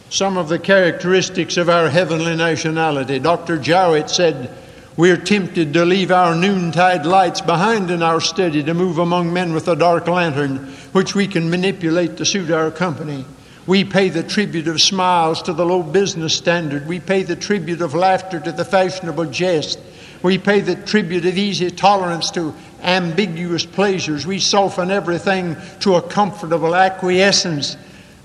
some 0.09 0.37
of 0.37 0.49
the 0.49 0.59
characteristics 0.59 1.57
of 1.57 1.69
our 1.69 1.89
heavenly 1.89 2.35
nationality. 2.35 3.19
Dr. 3.19 3.57
Jowett 3.57 4.09
said, 4.09 4.51
We're 4.97 5.17
tempted 5.17 5.73
to 5.73 5.85
leave 5.85 6.11
our 6.11 6.33
noontide 6.33 7.05
lights 7.05 7.41
behind 7.41 7.91
in 7.91 8.01
our 8.01 8.19
study 8.19 8.63
to 8.63 8.73
move 8.73 8.97
among 8.97 9.31
men 9.31 9.53
with 9.53 9.67
a 9.67 9.75
dark 9.75 10.07
lantern, 10.07 10.57
which 10.93 11.13
we 11.13 11.27
can 11.27 11.49
manipulate 11.49 12.17
to 12.17 12.25
suit 12.25 12.49
our 12.49 12.71
company. 12.71 13.25
We 13.67 13.83
pay 13.83 14.09
the 14.09 14.23
tribute 14.23 14.67
of 14.67 14.81
smiles 14.81 15.43
to 15.43 15.53
the 15.53 15.65
low 15.65 15.83
business 15.83 16.35
standard. 16.35 16.87
We 16.87 16.99
pay 16.99 17.21
the 17.21 17.35
tribute 17.35 17.81
of 17.81 17.93
laughter 17.93 18.39
to 18.39 18.51
the 18.51 18.65
fashionable 18.65 19.25
jest. 19.25 19.79
We 20.23 20.39
pay 20.39 20.61
the 20.61 20.75
tribute 20.75 21.25
of 21.25 21.37
easy 21.37 21.69
tolerance 21.69 22.31
to 22.31 22.55
ambiguous 22.81 23.67
pleasures. 23.67 24.25
We 24.25 24.39
soften 24.39 24.89
everything 24.89 25.55
to 25.81 25.95
a 25.95 26.01
comfortable 26.01 26.75
acquiescence. 26.75 27.77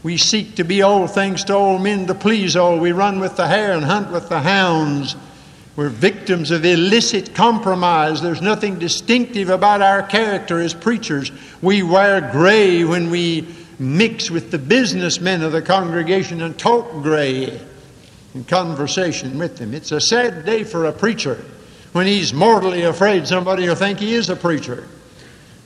We 0.04 0.18
seek 0.18 0.56
to 0.56 0.64
be 0.64 0.82
all 0.82 1.08
things 1.08 1.44
to 1.44 1.54
all 1.56 1.78
men 1.78 2.06
to 2.08 2.14
please 2.14 2.56
all. 2.56 2.78
We 2.78 2.92
run 2.92 3.20
with 3.20 3.36
the 3.36 3.48
hare 3.48 3.72
and 3.72 3.82
hunt 3.82 4.12
with 4.12 4.28
the 4.28 4.38
hounds. 4.38 5.16
We're 5.76 5.88
victims 5.88 6.50
of 6.50 6.66
illicit 6.66 7.34
compromise. 7.34 8.20
There's 8.20 8.42
nothing 8.42 8.78
distinctive 8.78 9.48
about 9.48 9.80
our 9.80 10.02
character 10.02 10.60
as 10.60 10.74
preachers. 10.74 11.32
We 11.62 11.82
wear 11.82 12.20
gray 12.20 12.84
when 12.84 13.08
we 13.08 13.48
mix 13.78 14.30
with 14.30 14.50
the 14.50 14.58
businessmen 14.58 15.42
of 15.42 15.52
the 15.52 15.62
congregation 15.62 16.42
and 16.42 16.56
talk 16.56 16.92
gray 17.02 17.58
in 18.34 18.44
conversation 18.44 19.38
with 19.38 19.56
them. 19.56 19.72
It's 19.72 19.90
a 19.90 20.02
sad 20.02 20.44
day 20.44 20.64
for 20.64 20.84
a 20.84 20.92
preacher 20.92 21.42
when 21.92 22.06
he's 22.06 22.34
mortally 22.34 22.82
afraid 22.82 23.26
somebody 23.26 23.66
will 23.66 23.74
think 23.74 24.00
he 24.00 24.14
is 24.14 24.28
a 24.28 24.36
preacher. 24.36 24.86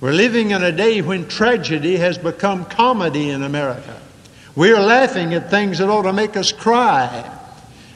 We're 0.00 0.12
living 0.12 0.52
in 0.52 0.62
a 0.62 0.70
day 0.70 1.02
when 1.02 1.26
tragedy 1.26 1.96
has 1.96 2.18
become 2.18 2.66
comedy 2.66 3.30
in 3.30 3.42
America. 3.42 4.00
We're 4.58 4.80
laughing 4.80 5.34
at 5.34 5.50
things 5.50 5.78
that 5.78 5.88
ought 5.88 6.02
to 6.02 6.12
make 6.12 6.36
us 6.36 6.50
cry. 6.50 7.32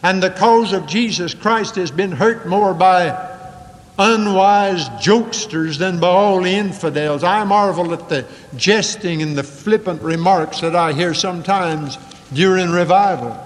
And 0.00 0.22
the 0.22 0.30
cause 0.30 0.72
of 0.72 0.86
Jesus 0.86 1.34
Christ 1.34 1.74
has 1.74 1.90
been 1.90 2.12
hurt 2.12 2.46
more 2.46 2.72
by 2.72 3.30
unwise 3.98 4.88
jokesters 4.90 5.78
than 5.78 5.98
by 5.98 6.06
all 6.06 6.40
the 6.40 6.52
infidels. 6.52 7.24
I 7.24 7.42
marvel 7.42 7.92
at 7.92 8.08
the 8.08 8.26
jesting 8.54 9.22
and 9.22 9.36
the 9.36 9.42
flippant 9.42 10.02
remarks 10.02 10.60
that 10.60 10.76
I 10.76 10.92
hear 10.92 11.14
sometimes 11.14 11.98
during 12.32 12.70
revival. 12.70 13.36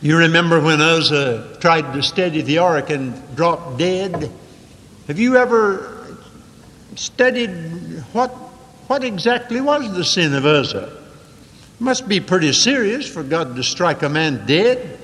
You 0.00 0.16
remember 0.16 0.62
when 0.62 0.80
Uzzah 0.80 1.58
tried 1.60 1.92
to 1.92 2.02
steady 2.02 2.40
the 2.40 2.56
ark 2.56 2.88
and 2.88 3.36
dropped 3.36 3.76
dead? 3.76 4.32
Have 5.08 5.18
you 5.18 5.36
ever 5.36 6.16
studied 6.94 7.50
what, 8.14 8.30
what 8.88 9.04
exactly 9.04 9.60
was 9.60 9.94
the 9.94 10.06
sin 10.06 10.32
of 10.32 10.46
Uzzah? 10.46 11.02
Must 11.78 12.08
be 12.08 12.20
pretty 12.20 12.52
serious 12.52 13.08
for 13.08 13.22
God 13.22 13.56
to 13.56 13.62
strike 13.62 14.02
a 14.02 14.08
man 14.08 14.46
dead. 14.46 14.98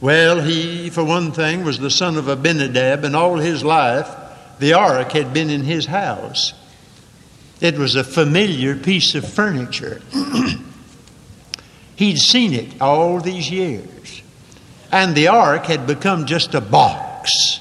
Well, 0.00 0.40
he, 0.40 0.90
for 0.90 1.04
one 1.04 1.32
thing, 1.32 1.64
was 1.64 1.78
the 1.78 1.90
son 1.90 2.16
of 2.16 2.28
Abinadab, 2.28 3.04
and 3.04 3.16
all 3.16 3.36
his 3.36 3.64
life 3.64 4.08
the 4.58 4.74
ark 4.74 5.12
had 5.12 5.32
been 5.32 5.50
in 5.50 5.62
his 5.62 5.86
house. 5.86 6.52
It 7.60 7.78
was 7.78 7.96
a 7.96 8.04
familiar 8.04 8.76
piece 8.76 9.14
of 9.14 9.30
furniture. 9.30 10.00
He'd 11.96 12.18
seen 12.18 12.52
it 12.54 12.80
all 12.80 13.20
these 13.20 13.50
years. 13.50 14.22
And 14.92 15.14
the 15.14 15.28
ark 15.28 15.66
had 15.66 15.86
become 15.86 16.26
just 16.26 16.54
a 16.54 16.60
box. 16.60 17.60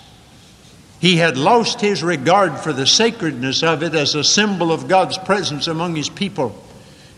He 1.00 1.18
had 1.18 1.38
lost 1.38 1.80
his 1.80 2.04
regard 2.04 2.58
for 2.60 2.74
the 2.74 2.88
sacredness 2.88 3.64
of 3.64 3.84
it 3.84 3.96
as 3.96 4.16
a 4.16 4.24
symbol 4.24 4.72
of 4.72 4.88
God's 4.88 5.18
presence 5.18 5.68
among 5.68 5.96
his 5.96 6.10
people. 6.10 6.62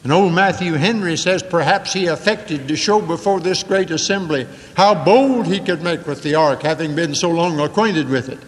And 0.03 0.11
old 0.11 0.33
Matthew 0.33 0.73
Henry 0.73 1.15
says 1.15 1.43
perhaps 1.43 1.93
he 1.93 2.07
affected 2.07 2.67
to 2.67 2.75
show 2.75 3.01
before 3.01 3.39
this 3.39 3.61
great 3.61 3.91
assembly 3.91 4.47
how 4.75 4.95
bold 5.05 5.45
he 5.45 5.59
could 5.59 5.83
make 5.83 6.07
with 6.07 6.23
the 6.23 6.35
ark, 6.35 6.63
having 6.63 6.95
been 6.95 7.13
so 7.13 7.29
long 7.29 7.59
acquainted 7.59 8.09
with 8.09 8.29
it. 8.29 8.39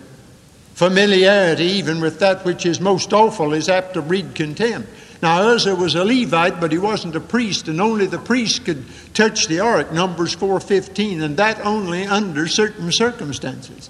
Familiarity, 0.73 1.65
even 1.65 2.01
with 2.01 2.19
that 2.19 2.43
which 2.43 2.65
is 2.65 2.79
most 2.79 3.13
awful, 3.13 3.53
is 3.53 3.69
apt 3.69 3.93
to 3.93 4.01
breed 4.01 4.33
contempt. 4.33 4.89
Now, 5.21 5.49
Uzzah 5.49 5.75
was 5.75 5.93
a 5.93 6.03
Levite, 6.03 6.59
but 6.59 6.71
he 6.71 6.79
wasn't 6.79 7.15
a 7.15 7.19
priest, 7.19 7.67
and 7.67 7.79
only 7.79 8.07
the 8.07 8.17
priest 8.17 8.65
could 8.65 8.83
touch 9.13 9.47
the 9.47 9.59
ark, 9.59 9.93
Numbers 9.93 10.35
4.15, 10.35 11.21
and 11.21 11.37
that 11.37 11.63
only 11.63 12.05
under 12.05 12.47
certain 12.47 12.91
circumstances. 12.91 13.89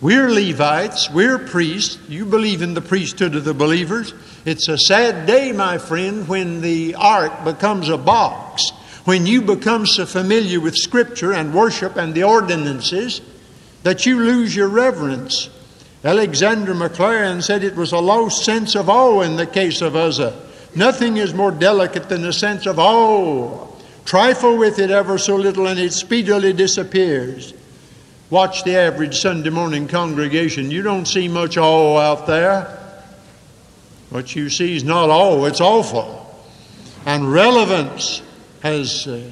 We're 0.00 0.30
Levites, 0.30 1.10
we're 1.10 1.40
priests. 1.40 1.98
You 2.08 2.24
believe 2.24 2.62
in 2.62 2.74
the 2.74 2.80
priesthood 2.80 3.34
of 3.34 3.44
the 3.44 3.52
believers. 3.52 4.14
It's 4.44 4.68
a 4.68 4.78
sad 4.78 5.26
day, 5.26 5.50
my 5.50 5.78
friend, 5.78 6.28
when 6.28 6.60
the 6.60 6.94
ark 6.94 7.42
becomes 7.42 7.88
a 7.88 7.98
box, 7.98 8.70
when 9.06 9.26
you 9.26 9.42
become 9.42 9.86
so 9.86 10.06
familiar 10.06 10.60
with 10.60 10.76
Scripture 10.76 11.32
and 11.32 11.52
worship 11.52 11.96
and 11.96 12.14
the 12.14 12.22
ordinances 12.22 13.20
that 13.82 14.06
you 14.06 14.20
lose 14.20 14.54
your 14.54 14.68
reverence. 14.68 15.50
Alexander 16.04 16.74
Maclaren 16.74 17.42
said 17.42 17.64
it 17.64 17.74
was 17.74 17.90
a 17.90 17.98
lost 17.98 18.44
sense 18.44 18.76
of 18.76 18.88
awe 18.88 19.22
in 19.22 19.34
the 19.34 19.46
case 19.46 19.80
of 19.80 19.96
Uzzah. 19.96 20.40
Nothing 20.76 21.16
is 21.16 21.34
more 21.34 21.50
delicate 21.50 22.08
than 22.08 22.22
the 22.22 22.32
sense 22.32 22.66
of 22.66 22.78
awe. 22.78 23.66
Trifle 24.04 24.58
with 24.58 24.78
it 24.78 24.92
ever 24.92 25.18
so 25.18 25.34
little 25.34 25.66
and 25.66 25.80
it 25.80 25.92
speedily 25.92 26.52
disappears. 26.52 27.52
Watch 28.30 28.64
the 28.64 28.76
average 28.76 29.18
Sunday 29.20 29.48
morning 29.48 29.88
congregation. 29.88 30.70
You 30.70 30.82
don't 30.82 31.06
see 31.06 31.28
much 31.28 31.56
awe 31.56 31.98
out 31.98 32.26
there. 32.26 32.78
What 34.10 34.36
you 34.36 34.50
see 34.50 34.76
is 34.76 34.84
not 34.84 35.08
awe, 35.08 35.46
it's 35.46 35.62
awful. 35.62 36.26
And 37.06 37.32
relevance 37.32 38.20
has 38.62 39.06
uh, 39.06 39.22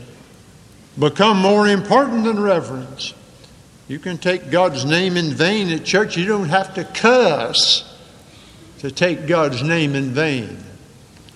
become 0.98 1.38
more 1.38 1.68
important 1.68 2.24
than 2.24 2.40
reverence. 2.40 3.12
You 3.86 3.98
can 3.98 4.16
take 4.16 4.50
God's 4.50 4.86
name 4.86 5.18
in 5.18 5.30
vain 5.34 5.70
at 5.72 5.84
church, 5.84 6.16
you 6.16 6.24
don't 6.24 6.48
have 6.48 6.72
to 6.74 6.84
cuss. 6.84 7.92
to 8.78 8.90
take 8.90 9.26
God's 9.26 9.62
name 9.62 9.94
in 9.94 10.10
vain. 10.10 10.56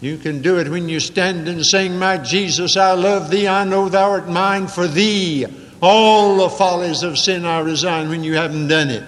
You 0.01 0.17
can 0.17 0.41
do 0.41 0.59
it 0.59 0.69
when 0.69 0.89
you 0.89 0.99
stand 0.99 1.47
and 1.47 1.65
sing, 1.65 1.99
My 1.99 2.17
Jesus, 2.17 2.79
I 2.79 2.93
love 2.93 3.31
thee, 3.31 3.49
I 3.49 3.65
know 3.65 3.91
thou 3.91 4.13
art 4.13 4.29
mine, 4.29 4.67
for 4.67 4.89
thee 4.89 5.45
all 5.83 6.37
the 6.37 6.51
follies 6.51 7.03
of 7.03 7.19
sin 7.19 7.45
I 7.45 7.61
resign 7.61 8.09
when 8.09 8.25
you 8.25 8.35
haven't 8.35 8.69
done 8.69 8.91
it. 8.91 9.05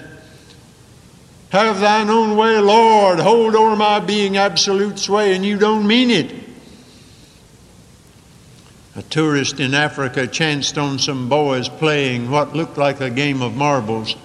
Have 1.50 1.80
thine 1.80 2.08
own 2.08 2.36
way, 2.36 2.58
Lord, 2.58 3.18
hold 3.18 3.54
o'er 3.54 3.76
my 3.76 4.00
being 4.00 4.38
absolute 4.38 4.98
sway, 4.98 5.34
and 5.34 5.44
you 5.44 5.58
don't 5.58 5.86
mean 5.86 6.10
it. 6.10 6.32
A 8.94 9.02
tourist 9.02 9.60
in 9.60 9.74
Africa 9.74 10.26
chanced 10.26 10.78
on 10.78 10.98
some 10.98 11.28
boys 11.28 11.68
playing 11.68 12.30
what 12.30 12.54
looked 12.54 12.78
like 12.78 13.00
a 13.00 13.10
game 13.10 13.42
of 13.42 13.54
marbles. 13.54 14.16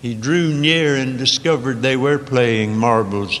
He 0.00 0.14
drew 0.14 0.52
near 0.52 0.96
and 0.96 1.18
discovered 1.18 1.80
they 1.80 1.96
were 1.96 2.18
playing 2.18 2.76
marbles 2.76 3.40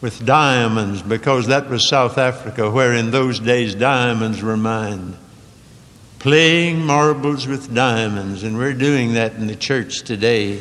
with 0.00 0.24
diamonds 0.24 1.02
because 1.02 1.46
that 1.46 1.68
was 1.68 1.88
South 1.88 2.18
Africa, 2.18 2.70
where 2.70 2.92
in 2.92 3.10
those 3.10 3.40
days 3.40 3.74
diamonds 3.74 4.42
were 4.42 4.56
mined. 4.56 5.16
Playing 6.18 6.84
marbles 6.84 7.46
with 7.46 7.72
diamonds, 7.72 8.42
and 8.42 8.58
we're 8.58 8.74
doing 8.74 9.14
that 9.14 9.34
in 9.34 9.46
the 9.46 9.54
church 9.54 10.02
today. 10.02 10.60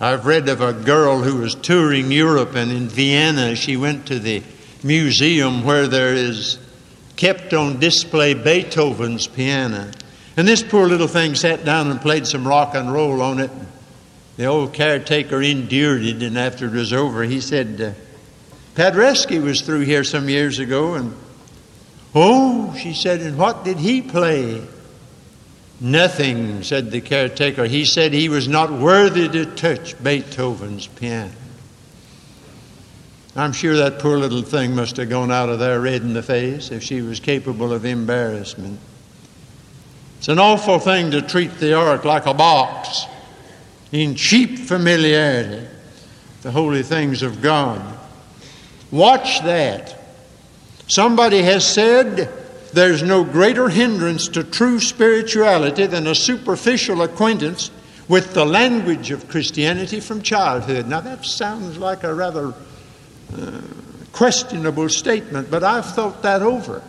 I've 0.00 0.24
read 0.24 0.48
of 0.48 0.60
a 0.60 0.72
girl 0.72 1.20
who 1.20 1.38
was 1.38 1.56
touring 1.56 2.12
Europe, 2.12 2.54
and 2.54 2.70
in 2.70 2.88
Vienna 2.88 3.56
she 3.56 3.76
went 3.76 4.06
to 4.06 4.20
the 4.20 4.40
museum 4.84 5.64
where 5.64 5.88
there 5.88 6.14
is 6.14 6.60
kept 7.16 7.52
on 7.52 7.80
display 7.80 8.34
Beethoven's 8.34 9.26
piano. 9.26 9.90
And 10.36 10.46
this 10.46 10.62
poor 10.62 10.86
little 10.86 11.08
thing 11.08 11.34
sat 11.34 11.64
down 11.64 11.90
and 11.90 12.00
played 12.00 12.28
some 12.28 12.46
rock 12.46 12.76
and 12.76 12.92
roll 12.92 13.20
on 13.20 13.40
it. 13.40 13.50
The 14.36 14.44
old 14.44 14.74
caretaker 14.74 15.42
endured 15.42 16.02
it, 16.04 16.22
and 16.22 16.38
after 16.38 16.66
it 16.66 16.72
was 16.72 16.92
over, 16.92 17.24
he 17.24 17.40
said, 17.40 17.80
uh, 17.80 17.92
Paderewski 18.76 19.42
was 19.42 19.60
through 19.60 19.80
here 19.80 20.04
some 20.04 20.28
years 20.28 20.60
ago, 20.60 20.94
and 20.94 21.16
oh, 22.14 22.74
she 22.78 22.94
said, 22.94 23.20
and 23.20 23.36
what 23.36 23.64
did 23.64 23.78
he 23.78 24.02
play? 24.02 24.66
Nothing, 25.80 26.62
said 26.62 26.90
the 26.90 27.00
caretaker. 27.00 27.64
He 27.64 27.84
said 27.84 28.12
he 28.12 28.28
was 28.28 28.48
not 28.48 28.72
worthy 28.72 29.28
to 29.28 29.46
touch 29.46 30.02
Beethoven's 30.02 30.88
piano. 30.88 31.32
I'm 33.36 33.52
sure 33.52 33.76
that 33.76 34.00
poor 34.00 34.18
little 34.18 34.42
thing 34.42 34.74
must 34.74 34.96
have 34.96 35.08
gone 35.08 35.30
out 35.30 35.48
of 35.48 35.60
there 35.60 35.80
red 35.80 36.02
in 36.02 36.12
the 36.12 36.22
face 36.22 36.72
if 36.72 36.82
she 36.82 37.02
was 37.02 37.20
capable 37.20 37.72
of 37.72 37.84
embarrassment. 37.84 38.80
It's 40.18 40.26
an 40.26 40.40
awful 40.40 40.80
thing 40.80 41.12
to 41.12 41.22
treat 41.22 41.58
the 41.58 41.74
ark 41.74 42.04
like 42.04 42.26
a 42.26 42.34
box 42.34 43.06
in 43.92 44.16
cheap 44.16 44.58
familiarity, 44.58 45.68
the 46.42 46.50
holy 46.50 46.82
things 46.82 47.22
of 47.22 47.40
God. 47.40 47.80
Watch 48.90 49.42
that. 49.42 49.97
Somebody 50.88 51.42
has 51.42 51.66
said 51.66 52.30
there's 52.72 53.02
no 53.02 53.22
greater 53.22 53.68
hindrance 53.68 54.26
to 54.28 54.42
true 54.42 54.80
spirituality 54.80 55.86
than 55.86 56.06
a 56.06 56.14
superficial 56.14 57.02
acquaintance 57.02 57.70
with 58.08 58.32
the 58.32 58.46
language 58.46 59.10
of 59.10 59.28
Christianity 59.28 60.00
from 60.00 60.22
childhood. 60.22 60.88
Now, 60.88 61.00
that 61.00 61.26
sounds 61.26 61.76
like 61.76 62.04
a 62.04 62.14
rather 62.14 62.54
uh, 63.36 63.60
questionable 64.12 64.88
statement, 64.88 65.50
but 65.50 65.62
I've 65.62 65.84
thought 65.84 66.22
that 66.22 66.40
over. 66.40 66.82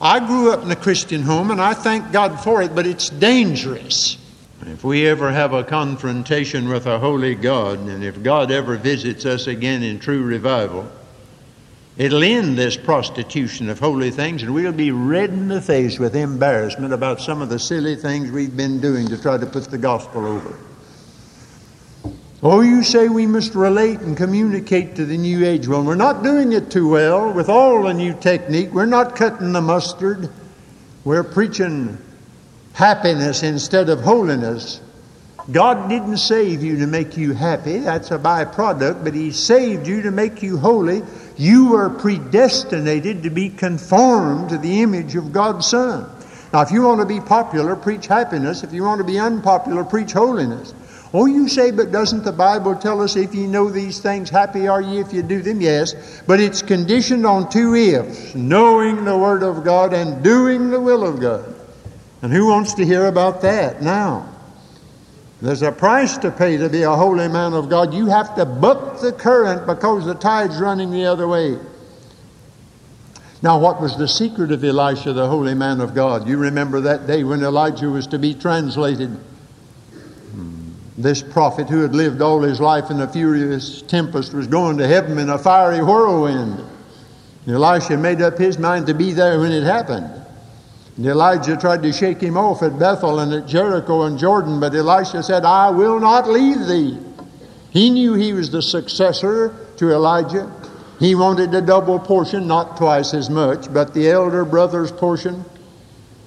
I 0.00 0.18
grew 0.18 0.52
up 0.52 0.64
in 0.64 0.70
a 0.72 0.76
Christian 0.76 1.22
home 1.22 1.52
and 1.52 1.60
I 1.60 1.74
thank 1.74 2.10
God 2.10 2.40
for 2.40 2.60
it, 2.60 2.74
but 2.74 2.86
it's 2.86 3.08
dangerous. 3.08 4.18
If 4.62 4.82
we 4.82 5.06
ever 5.06 5.30
have 5.30 5.52
a 5.54 5.62
confrontation 5.62 6.68
with 6.68 6.86
a 6.86 6.98
holy 6.98 7.36
God, 7.36 7.78
and 7.78 8.02
if 8.02 8.20
God 8.22 8.50
ever 8.50 8.76
visits 8.76 9.24
us 9.24 9.46
again 9.46 9.84
in 9.84 10.00
true 10.00 10.22
revival, 10.22 10.90
It'll 11.98 12.22
end 12.22 12.56
this 12.56 12.76
prostitution 12.76 13.68
of 13.68 13.80
holy 13.80 14.12
things, 14.12 14.44
and 14.44 14.54
we'll 14.54 14.70
be 14.70 14.92
red 14.92 15.30
in 15.30 15.48
the 15.48 15.60
face 15.60 15.98
with 15.98 16.14
embarrassment 16.14 16.92
about 16.92 17.20
some 17.20 17.42
of 17.42 17.48
the 17.48 17.58
silly 17.58 17.96
things 17.96 18.30
we've 18.30 18.56
been 18.56 18.80
doing 18.80 19.08
to 19.08 19.20
try 19.20 19.36
to 19.36 19.46
put 19.46 19.64
the 19.64 19.78
gospel 19.78 20.24
over. 20.24 20.56
Oh, 22.40 22.60
you 22.60 22.84
say 22.84 23.08
we 23.08 23.26
must 23.26 23.56
relate 23.56 23.98
and 23.98 24.16
communicate 24.16 24.94
to 24.94 25.04
the 25.04 25.16
new 25.16 25.44
age. 25.44 25.66
Well, 25.66 25.82
we're 25.82 25.96
not 25.96 26.22
doing 26.22 26.52
it 26.52 26.70
too 26.70 26.88
well 26.88 27.32
with 27.32 27.48
all 27.48 27.82
the 27.82 27.92
new 27.92 28.14
technique. 28.14 28.72
We're 28.72 28.86
not 28.86 29.16
cutting 29.16 29.52
the 29.52 29.60
mustard. 29.60 30.30
We're 31.02 31.24
preaching 31.24 31.98
happiness 32.74 33.42
instead 33.42 33.88
of 33.88 34.02
holiness. 34.02 34.80
God 35.50 35.88
didn't 35.88 36.18
save 36.18 36.62
you 36.62 36.78
to 36.78 36.86
make 36.86 37.16
you 37.16 37.32
happy, 37.32 37.78
that's 37.78 38.10
a 38.10 38.18
byproduct, 38.18 39.02
but 39.02 39.14
He 39.14 39.32
saved 39.32 39.86
you 39.86 40.02
to 40.02 40.10
make 40.10 40.42
you 40.42 40.58
holy 40.58 41.02
you 41.38 41.74
are 41.76 41.88
predestinated 41.88 43.22
to 43.22 43.30
be 43.30 43.48
conformed 43.48 44.50
to 44.50 44.58
the 44.58 44.82
image 44.82 45.14
of 45.14 45.32
God's 45.32 45.66
Son. 45.66 46.10
Now, 46.52 46.62
if 46.62 46.70
you 46.70 46.82
want 46.82 47.00
to 47.00 47.06
be 47.06 47.20
popular, 47.20 47.76
preach 47.76 48.06
happiness. 48.06 48.64
If 48.64 48.72
you 48.72 48.82
want 48.82 48.98
to 48.98 49.04
be 49.04 49.18
unpopular, 49.18 49.84
preach 49.84 50.12
holiness. 50.12 50.74
Oh, 51.14 51.26
you 51.26 51.48
say, 51.48 51.70
but 51.70 51.90
doesn't 51.90 52.24
the 52.24 52.32
Bible 52.32 52.74
tell 52.74 53.00
us 53.00 53.16
if 53.16 53.34
you 53.34 53.46
know 53.46 53.70
these 53.70 54.00
things, 54.00 54.28
happy 54.28 54.68
are 54.68 54.80
ye 54.80 54.98
if 54.98 55.12
you 55.12 55.22
do 55.22 55.40
them? 55.40 55.60
Yes, 55.60 56.22
but 56.26 56.38
it's 56.40 56.60
conditioned 56.60 57.24
on 57.24 57.48
two 57.48 57.74
ifs 57.74 58.34
knowing 58.34 59.04
the 59.04 59.16
Word 59.16 59.42
of 59.42 59.64
God 59.64 59.94
and 59.94 60.22
doing 60.22 60.70
the 60.70 60.80
will 60.80 61.06
of 61.06 61.20
God. 61.20 61.54
And 62.20 62.32
who 62.32 62.48
wants 62.48 62.74
to 62.74 62.84
hear 62.84 63.06
about 63.06 63.40
that 63.42 63.80
now? 63.80 64.28
There's 65.40 65.62
a 65.62 65.70
price 65.70 66.18
to 66.18 66.30
pay 66.30 66.56
to 66.56 66.68
be 66.68 66.82
a 66.82 66.94
holy 66.94 67.28
man 67.28 67.52
of 67.52 67.68
God. 67.68 67.94
You 67.94 68.06
have 68.06 68.34
to 68.36 68.44
buck 68.44 69.00
the 69.00 69.12
current 69.12 69.66
because 69.66 70.04
the 70.04 70.14
tide's 70.14 70.58
running 70.58 70.90
the 70.90 71.04
other 71.04 71.28
way. 71.28 71.58
Now, 73.40 73.60
what 73.60 73.80
was 73.80 73.96
the 73.96 74.08
secret 74.08 74.50
of 74.50 74.64
Elisha, 74.64 75.12
the 75.12 75.28
holy 75.28 75.54
man 75.54 75.80
of 75.80 75.94
God? 75.94 76.26
You 76.26 76.38
remember 76.38 76.80
that 76.80 77.06
day 77.06 77.22
when 77.22 77.42
Elijah 77.44 77.88
was 77.88 78.08
to 78.08 78.18
be 78.18 78.34
translated. 78.34 79.16
This 80.96 81.22
prophet 81.22 81.68
who 81.68 81.82
had 81.82 81.94
lived 81.94 82.20
all 82.20 82.42
his 82.42 82.60
life 82.60 82.90
in 82.90 83.00
a 83.00 83.06
furious 83.06 83.82
tempest 83.82 84.34
was 84.34 84.48
going 84.48 84.78
to 84.78 84.88
heaven 84.88 85.16
in 85.18 85.30
a 85.30 85.38
fiery 85.38 85.80
whirlwind. 85.80 86.64
Elisha 87.46 87.96
made 87.96 88.20
up 88.20 88.36
his 88.36 88.58
mind 88.58 88.88
to 88.88 88.94
be 88.94 89.12
there 89.12 89.38
when 89.38 89.52
it 89.52 89.62
happened. 89.62 90.10
And 90.98 91.06
Elijah 91.06 91.56
tried 91.56 91.84
to 91.84 91.92
shake 91.92 92.20
him 92.20 92.36
off 92.36 92.60
at 92.60 92.76
Bethel 92.76 93.20
and 93.20 93.32
at 93.32 93.46
Jericho 93.46 94.02
and 94.02 94.18
Jordan, 94.18 94.58
but 94.58 94.74
Elisha 94.74 95.22
said, 95.22 95.44
I 95.44 95.70
will 95.70 96.00
not 96.00 96.28
leave 96.28 96.66
thee. 96.66 96.98
He 97.70 97.88
knew 97.88 98.14
he 98.14 98.32
was 98.32 98.50
the 98.50 98.60
successor 98.60 99.54
to 99.76 99.92
Elijah. 99.92 100.52
He 100.98 101.14
wanted 101.14 101.54
a 101.54 101.60
double 101.60 102.00
portion, 102.00 102.48
not 102.48 102.76
twice 102.76 103.14
as 103.14 103.30
much, 103.30 103.72
but 103.72 103.94
the 103.94 104.10
elder 104.10 104.44
brother's 104.44 104.90
portion. 104.90 105.44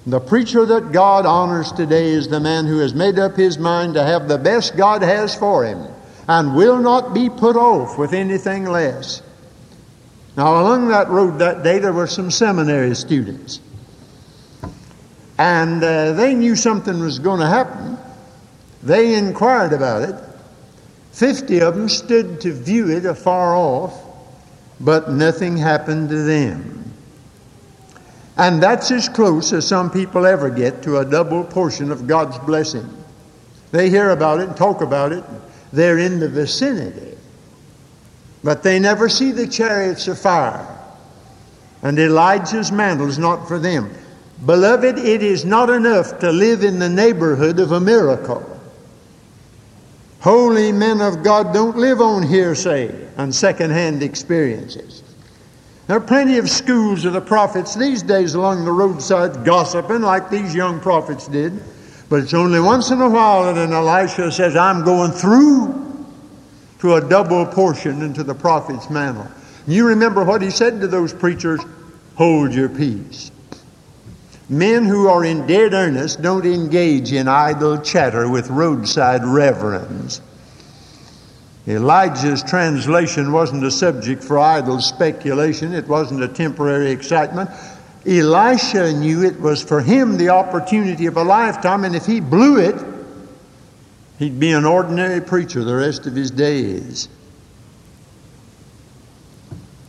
The 0.07 0.21
preacher 0.21 0.65
that 0.65 0.93
God 0.93 1.25
honors 1.25 1.73
today 1.73 2.07
is 2.07 2.29
the 2.29 2.39
man 2.39 2.65
who 2.65 2.79
has 2.79 2.93
made 2.93 3.19
up 3.19 3.35
his 3.35 3.57
mind 3.57 3.95
to 3.95 4.03
have 4.03 4.29
the 4.29 4.37
best 4.37 4.77
God 4.77 5.01
has 5.01 5.35
for 5.35 5.65
him 5.65 5.85
and 6.29 6.55
will 6.55 6.79
not 6.79 7.13
be 7.13 7.29
put 7.29 7.57
off 7.57 7.97
with 7.97 8.13
anything 8.13 8.63
less. 8.63 9.21
Now, 10.37 10.61
along 10.61 10.87
that 10.87 11.09
road 11.09 11.39
that 11.39 11.61
day, 11.61 11.79
there 11.79 11.91
were 11.91 12.07
some 12.07 12.31
seminary 12.31 12.95
students. 12.95 13.59
And 15.41 15.83
uh, 15.83 16.13
they 16.13 16.35
knew 16.35 16.55
something 16.55 16.99
was 16.99 17.17
going 17.17 17.39
to 17.39 17.47
happen. 17.47 17.97
They 18.83 19.15
inquired 19.15 19.73
about 19.73 20.07
it. 20.07 20.15
Fifty 21.13 21.61
of 21.61 21.73
them 21.75 21.89
stood 21.89 22.41
to 22.41 22.53
view 22.53 22.91
it 22.91 23.07
afar 23.07 23.55
off, 23.55 23.99
but 24.79 25.09
nothing 25.09 25.57
happened 25.57 26.09
to 26.09 26.17
them. 26.21 26.93
And 28.37 28.61
that's 28.61 28.91
as 28.91 29.09
close 29.09 29.51
as 29.51 29.67
some 29.67 29.89
people 29.89 30.27
ever 30.27 30.51
get 30.51 30.83
to 30.83 30.99
a 30.99 31.05
double 31.05 31.43
portion 31.43 31.91
of 31.91 32.05
God's 32.05 32.37
blessing. 32.37 32.87
They 33.71 33.89
hear 33.89 34.11
about 34.11 34.41
it 34.41 34.49
and 34.49 34.55
talk 34.55 34.81
about 34.81 35.11
it. 35.11 35.23
They're 35.73 35.97
in 35.97 36.19
the 36.19 36.29
vicinity. 36.29 37.17
But 38.43 38.61
they 38.61 38.77
never 38.77 39.09
see 39.09 39.31
the 39.31 39.47
chariots 39.47 40.07
of 40.07 40.19
fire. 40.19 40.67
And 41.81 41.97
Elijah's 41.97 42.71
mantle 42.71 43.09
is 43.09 43.17
not 43.17 43.47
for 43.47 43.57
them. 43.57 43.91
Beloved, 44.45 44.97
it 44.97 45.21
is 45.21 45.45
not 45.45 45.69
enough 45.69 46.19
to 46.19 46.31
live 46.31 46.63
in 46.63 46.79
the 46.79 46.89
neighborhood 46.89 47.59
of 47.59 47.71
a 47.71 47.79
miracle. 47.79 48.47
Holy 50.21 50.71
men 50.71 51.01
of 51.01 51.23
God 51.23 51.53
don't 51.53 51.77
live 51.77 52.01
on 52.01 52.23
hearsay 52.23 53.07
and 53.17 53.33
secondhand 53.33 54.03
experiences. 54.03 55.03
There 55.87 55.97
are 55.97 56.01
plenty 56.01 56.37
of 56.37 56.49
schools 56.49 57.05
of 57.05 57.13
the 57.13 57.21
prophets 57.21 57.75
these 57.75 58.01
days 58.01 58.35
along 58.35 58.65
the 58.65 58.71
roadside 58.71 59.43
gossiping 59.43 60.01
like 60.01 60.29
these 60.29 60.55
young 60.55 60.79
prophets 60.79 61.27
did. 61.27 61.61
But 62.07 62.21
it's 62.21 62.33
only 62.33 62.59
once 62.59 62.91
in 62.91 63.01
a 63.01 63.09
while 63.09 63.45
that 63.45 63.57
an 63.57 63.73
Elisha 63.73 64.31
says, 64.31 64.55
I'm 64.55 64.83
going 64.83 65.11
through 65.11 66.05
to 66.79 66.95
a 66.95 67.09
double 67.09 67.45
portion 67.45 68.01
into 68.01 68.23
the 68.23 68.35
prophet's 68.35 68.89
mantle. 68.89 69.27
You 69.67 69.87
remember 69.87 70.23
what 70.23 70.41
he 70.41 70.49
said 70.49 70.81
to 70.81 70.87
those 70.87 71.13
preachers 71.13 71.61
hold 72.15 72.53
your 72.53 72.69
peace. 72.69 73.30
Men 74.51 74.83
who 74.83 75.07
are 75.07 75.23
in 75.23 75.47
dead 75.47 75.73
earnest 75.73 76.21
don't 76.21 76.45
engage 76.45 77.13
in 77.13 77.29
idle 77.29 77.77
chatter 77.77 78.27
with 78.27 78.49
roadside 78.49 79.23
reverends. 79.23 80.19
Elijah's 81.65 82.43
translation 82.43 83.31
wasn't 83.31 83.63
a 83.63 83.71
subject 83.71 84.21
for 84.21 84.37
idle 84.37 84.81
speculation, 84.81 85.73
it 85.73 85.87
wasn't 85.87 86.21
a 86.21 86.27
temporary 86.27 86.91
excitement. 86.91 87.49
Elisha 88.05 88.91
knew 88.91 89.23
it 89.23 89.39
was 89.39 89.63
for 89.63 89.79
him 89.79 90.17
the 90.17 90.27
opportunity 90.27 91.05
of 91.05 91.15
a 91.15 91.23
lifetime, 91.23 91.85
and 91.85 91.95
if 91.95 92.05
he 92.05 92.19
blew 92.19 92.57
it, 92.57 92.75
he'd 94.19 94.37
be 94.37 94.51
an 94.51 94.65
ordinary 94.65 95.21
preacher 95.21 95.63
the 95.63 95.75
rest 95.75 96.07
of 96.07 96.13
his 96.13 96.29
days. 96.29 97.07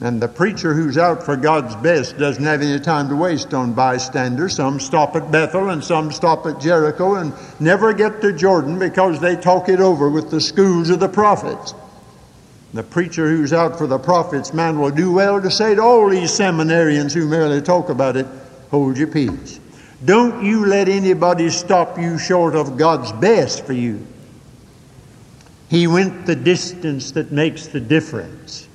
And 0.03 0.21
the 0.21 0.27
preacher 0.27 0.75
who's 0.75 0.99
out 0.99 1.23
for 1.23 1.37
God's 1.37 1.77
best 1.77 2.19
doesn't 2.19 2.43
have 2.43 2.61
any 2.61 2.81
time 2.81 3.09
to 3.09 3.15
waste 3.15 3.55
on 3.55 3.73
bystanders. 3.73 4.57
Some 4.57 4.81
stop 4.81 5.15
at 5.15 5.31
Bethel 5.31 5.71
and 5.71 5.83
some 5.83 6.11
stop 6.11 6.45
at 6.45 6.61
Jericho 6.61 7.15
and 7.15 7.33
never 7.61 7.93
get 7.93 8.21
to 8.23 8.33
Jordan 8.33 8.81
because 8.81 9.21
they 9.21 9.37
talk 9.37 9.69
it 9.69 9.79
over 9.79 10.11
with 10.11 10.29
the 10.29 10.41
schools 10.41 10.91
of 10.91 10.99
the 10.99 11.09
prophets. 11.09 11.73
The 12.75 12.83
preacher 12.83 13.29
who's 13.29 13.53
out 13.53 13.79
for 13.79 13.87
the 13.87 13.99
prophet's 13.99 14.53
man 14.53 14.81
will 14.81 14.91
do 14.91 15.13
well 15.13 15.41
to 15.41 15.53
say 15.53 15.77
to 15.77 15.83
all 15.83 16.09
these 16.09 16.33
seminarians 16.33 17.15
who 17.15 17.29
merely 17.29 17.63
talk 17.63 17.89
about 17.89 18.17
it, 18.17 18.27
hold 18.73 18.97
your 18.97 19.07
peace. 19.07 19.61
Don't 20.05 20.45
you 20.45 20.67
let 20.67 20.89
anybody 20.89 21.49
stop 21.49 21.97
you 21.97 22.19
short 22.19 22.57
of 22.57 22.77
God's 22.77 23.13
best 23.13 23.65
for 23.65 23.73
you. 23.73 24.05
He 25.69 25.87
went 25.87 26.27
the 26.27 26.35
distance 26.35 27.13
that 27.13 27.31
makes 27.31 27.69
the 27.69 27.79
difference. 27.79 28.67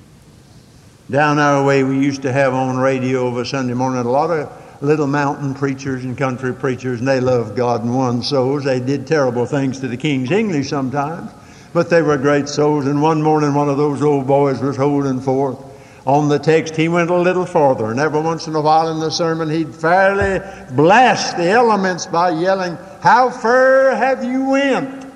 Down 1.10 1.38
our 1.38 1.64
way, 1.64 1.84
we 1.84 1.98
used 1.98 2.20
to 2.22 2.32
have 2.32 2.52
on 2.52 2.76
radio 2.76 3.20
over 3.20 3.42
Sunday 3.42 3.72
morning 3.72 4.04
a 4.04 4.10
lot 4.10 4.28
of 4.30 4.82
little 4.82 5.06
mountain 5.06 5.54
preachers 5.54 6.04
and 6.04 6.18
country 6.18 6.52
preachers, 6.52 6.98
and 6.98 7.08
they 7.08 7.18
loved 7.18 7.56
God 7.56 7.82
and 7.82 7.96
won 7.96 8.22
souls. 8.22 8.64
They 8.64 8.78
did 8.78 9.06
terrible 9.06 9.46
things 9.46 9.80
to 9.80 9.88
the 9.88 9.96
King's 9.96 10.30
English 10.30 10.68
sometimes, 10.68 11.30
but 11.72 11.88
they 11.88 12.02
were 12.02 12.18
great 12.18 12.46
souls. 12.46 12.86
And 12.86 13.00
one 13.00 13.22
morning, 13.22 13.54
one 13.54 13.70
of 13.70 13.78
those 13.78 14.02
old 14.02 14.26
boys 14.26 14.60
was 14.60 14.76
holding 14.76 15.18
forth 15.18 15.58
on 16.06 16.28
the 16.28 16.38
text. 16.38 16.76
He 16.76 16.88
went 16.88 17.08
a 17.08 17.16
little 17.16 17.46
farther, 17.46 17.90
and 17.90 17.98
every 17.98 18.20
once 18.20 18.46
in 18.46 18.54
a 18.54 18.60
while 18.60 18.90
in 18.90 19.00
the 19.00 19.10
sermon, 19.10 19.48
he'd 19.48 19.74
fairly 19.74 20.44
blast 20.72 21.38
the 21.38 21.48
elements 21.48 22.04
by 22.04 22.32
yelling, 22.32 22.76
How 23.00 23.30
far 23.30 23.96
have 23.96 24.24
you 24.24 24.50
went? 24.50 25.10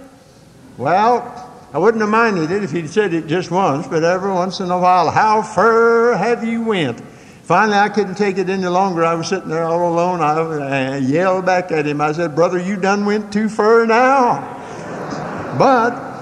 Well, 0.79 1.42
I 1.73 1.79
wouldn't 1.79 2.03
have 2.03 2.11
minded 2.11 2.51
it 2.51 2.63
if 2.63 2.71
he'd 2.71 2.91
said 2.91 3.15
it 3.15 3.27
just 3.27 3.51
once, 3.51 3.87
but 3.87 4.05
every 4.05 4.31
once 4.31 4.61
in 4.61 4.71
a 4.71 4.79
while, 4.79 5.11
how 5.11 5.41
far 5.41 6.15
have 6.15 6.45
you 6.45 6.63
went? 6.63 7.01
Finally, 7.45 7.79
I 7.79 7.89
couldn't 7.89 8.17
take 8.17 8.37
it 8.37 8.51
any 8.51 8.67
longer. 8.67 9.05
I 9.05 9.15
was 9.15 9.29
sitting 9.29 9.49
there 9.49 9.65
all 9.65 9.93
alone. 9.93 10.21
I, 10.21 10.95
I 10.95 10.97
yelled 10.99 11.47
back 11.47 11.73
at 11.73 11.87
him. 11.87 12.01
I 12.01 12.13
said, 12.13 12.35
Brother, 12.35 12.59
you 12.59 12.77
done 12.77 13.07
went 13.07 13.33
too 13.33 13.49
far 13.49 13.87
now. 13.87 14.41
but 15.59 16.13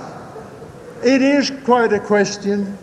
it 1.04 1.20
is 1.20 1.50
quite 1.64 1.92
a 1.92 2.00
question. 2.00 2.78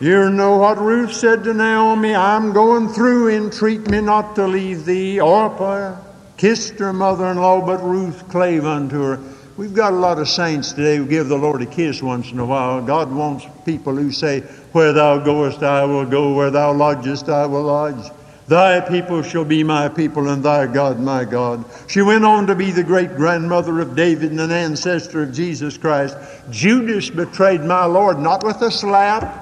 You 0.00 0.30
know 0.30 0.56
what 0.56 0.78
Ruth 0.78 1.12
said 1.12 1.44
to 1.44 1.54
Naomi, 1.54 2.14
I'm 2.14 2.52
going 2.52 2.88
through, 2.88 3.28
entreat 3.28 3.88
me 3.88 4.00
not 4.00 4.34
to 4.36 4.46
leave 4.46 4.84
thee. 4.84 5.20
Orpah 5.20 5.96
kissed 6.36 6.78
her 6.78 6.92
mother-in-law, 6.92 7.66
but 7.66 7.82
Ruth 7.82 8.28
clave 8.30 8.64
unto 8.64 9.02
her. 9.02 9.20
We've 9.60 9.74
got 9.74 9.92
a 9.92 9.96
lot 9.96 10.18
of 10.18 10.26
saints 10.26 10.72
today 10.72 10.96
who 10.96 11.04
give 11.04 11.28
the 11.28 11.36
Lord 11.36 11.60
a 11.60 11.66
kiss 11.66 12.02
once 12.02 12.32
in 12.32 12.38
a 12.38 12.46
while. 12.46 12.80
God 12.80 13.12
wants 13.12 13.44
people 13.66 13.94
who 13.94 14.10
say, 14.10 14.40
Where 14.72 14.94
thou 14.94 15.18
goest, 15.18 15.62
I 15.62 15.84
will 15.84 16.06
go. 16.06 16.32
Where 16.32 16.50
thou 16.50 16.72
lodgest, 16.72 17.28
I 17.28 17.44
will 17.44 17.64
lodge. 17.64 18.10
Thy 18.48 18.80
people 18.80 19.22
shall 19.22 19.44
be 19.44 19.62
my 19.62 19.90
people, 19.90 20.30
and 20.30 20.42
thy 20.42 20.66
God 20.66 20.98
my 20.98 21.26
God. 21.26 21.62
She 21.88 22.00
went 22.00 22.24
on 22.24 22.46
to 22.46 22.54
be 22.54 22.70
the 22.70 22.82
great 22.82 23.16
grandmother 23.16 23.80
of 23.80 23.94
David 23.94 24.30
and 24.30 24.40
an 24.40 24.50
ancestor 24.50 25.24
of 25.24 25.34
Jesus 25.34 25.76
Christ. 25.76 26.16
Judas 26.50 27.10
betrayed 27.10 27.60
my 27.60 27.84
Lord, 27.84 28.18
not 28.18 28.42
with 28.42 28.62
a 28.62 28.70
slap, 28.70 29.39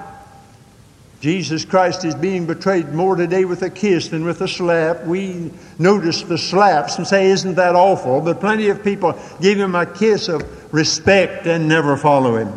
Jesus 1.21 1.65
Christ 1.65 2.05
is 2.05 2.15
being 2.15 2.45
betrayed 2.45 2.93
more 2.93 3.15
today 3.17 3.43
with 3.43 3.61
a 3.61 3.69
kiss 3.69 4.07
than 4.07 4.23
with 4.23 4.39
a 4.39 4.47
slap. 4.47 5.03
We 5.03 5.51
notice 5.77 6.21
the 6.21 6.37
slaps 6.37 6.97
and 6.97 7.05
say, 7.05 7.27
Isn't 7.27 7.55
that 7.55 7.75
awful? 7.75 8.21
But 8.21 8.39
plenty 8.39 8.69
of 8.69 8.83
people 8.83 9.19
give 9.41 9.59
him 9.59 9.75
a 9.75 9.85
kiss 9.85 10.29
of 10.29 10.73
respect 10.73 11.45
and 11.45 11.67
never 11.67 11.97
follow 11.97 12.37
him. 12.37 12.53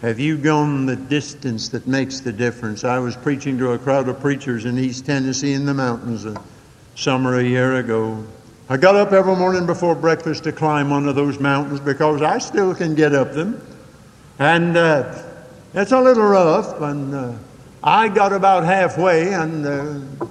Have 0.00 0.18
you 0.18 0.38
gone 0.38 0.86
the 0.86 0.96
distance 0.96 1.68
that 1.68 1.86
makes 1.86 2.20
the 2.20 2.32
difference? 2.32 2.82
I 2.82 2.98
was 2.98 3.14
preaching 3.14 3.58
to 3.58 3.72
a 3.72 3.78
crowd 3.78 4.08
of 4.08 4.20
preachers 4.20 4.64
in 4.64 4.78
East 4.78 5.04
Tennessee 5.04 5.52
in 5.52 5.66
the 5.66 5.74
mountains 5.74 6.24
a 6.24 6.42
summer 6.94 7.38
a 7.38 7.44
year 7.44 7.76
ago. 7.76 8.24
I 8.70 8.78
got 8.78 8.96
up 8.96 9.12
every 9.12 9.36
morning 9.36 9.66
before 9.66 9.94
breakfast 9.94 10.44
to 10.44 10.52
climb 10.52 10.88
one 10.88 11.06
of 11.06 11.14
those 11.14 11.38
mountains 11.38 11.78
because 11.78 12.22
I 12.22 12.38
still 12.38 12.74
can 12.74 12.94
get 12.94 13.14
up 13.14 13.32
them. 13.32 13.64
And 14.38 14.76
uh, 14.76 15.22
it's 15.74 15.92
a 15.92 16.00
little 16.00 16.24
rough, 16.24 16.80
and 16.80 17.14
uh, 17.14 17.32
I 17.82 18.08
got 18.08 18.32
about 18.32 18.64
halfway, 18.64 19.32
and 19.32 19.66
uh, 19.66 20.26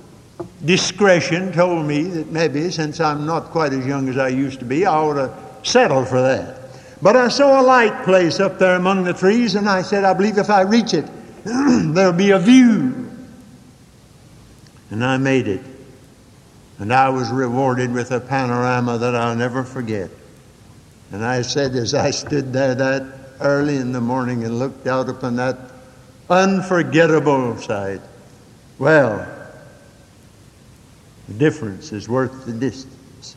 discretion 0.65 1.51
told 1.51 1.85
me 1.85 2.03
that 2.03 2.27
maybe 2.31 2.69
since 2.69 2.99
I'm 2.99 3.25
not 3.25 3.45
quite 3.45 3.73
as 3.73 3.85
young 3.85 4.07
as 4.07 4.17
I 4.17 4.27
used 4.27 4.59
to 4.59 4.65
be, 4.65 4.85
I 4.85 4.93
ought 4.93 5.15
to 5.15 5.33
settle 5.63 6.05
for 6.05 6.21
that. 6.21 6.59
But 7.01 7.15
I 7.15 7.29
saw 7.29 7.59
a 7.59 7.63
light 7.63 8.03
place 8.03 8.39
up 8.39 8.59
there 8.59 8.75
among 8.75 9.03
the 9.03 9.13
trees, 9.13 9.55
and 9.55 9.67
I 9.67 9.81
said, 9.81 10.03
I 10.03 10.13
believe 10.13 10.37
if 10.37 10.51
I 10.51 10.61
reach 10.61 10.93
it, 10.93 11.09
there'll 11.43 12.13
be 12.13 12.31
a 12.31 12.39
view. 12.39 13.09
And 14.91 15.03
I 15.03 15.17
made 15.17 15.47
it. 15.47 15.61
And 16.77 16.93
I 16.93 17.09
was 17.09 17.31
rewarded 17.31 17.91
with 17.91 18.11
a 18.11 18.19
panorama 18.19 18.97
that 18.99 19.15
I'll 19.15 19.35
never 19.35 19.63
forget. 19.63 20.11
And 21.11 21.25
I 21.25 21.41
said, 21.41 21.75
as 21.75 21.93
I 21.93 22.11
stood 22.11 22.53
there 22.53 22.75
that 22.75 23.20
early 23.41 23.77
in 23.77 23.91
the 23.91 24.01
morning 24.01 24.43
and 24.43 24.59
looked 24.59 24.87
out 24.87 25.09
upon 25.09 25.35
that 25.37 25.57
unforgettable 26.29 27.57
sight. 27.57 28.01
Well, 28.79 29.27
the 31.27 31.33
difference 31.33 31.91
is 31.91 32.09
worth 32.09 32.45
the 32.45 32.53
distance. 32.53 33.35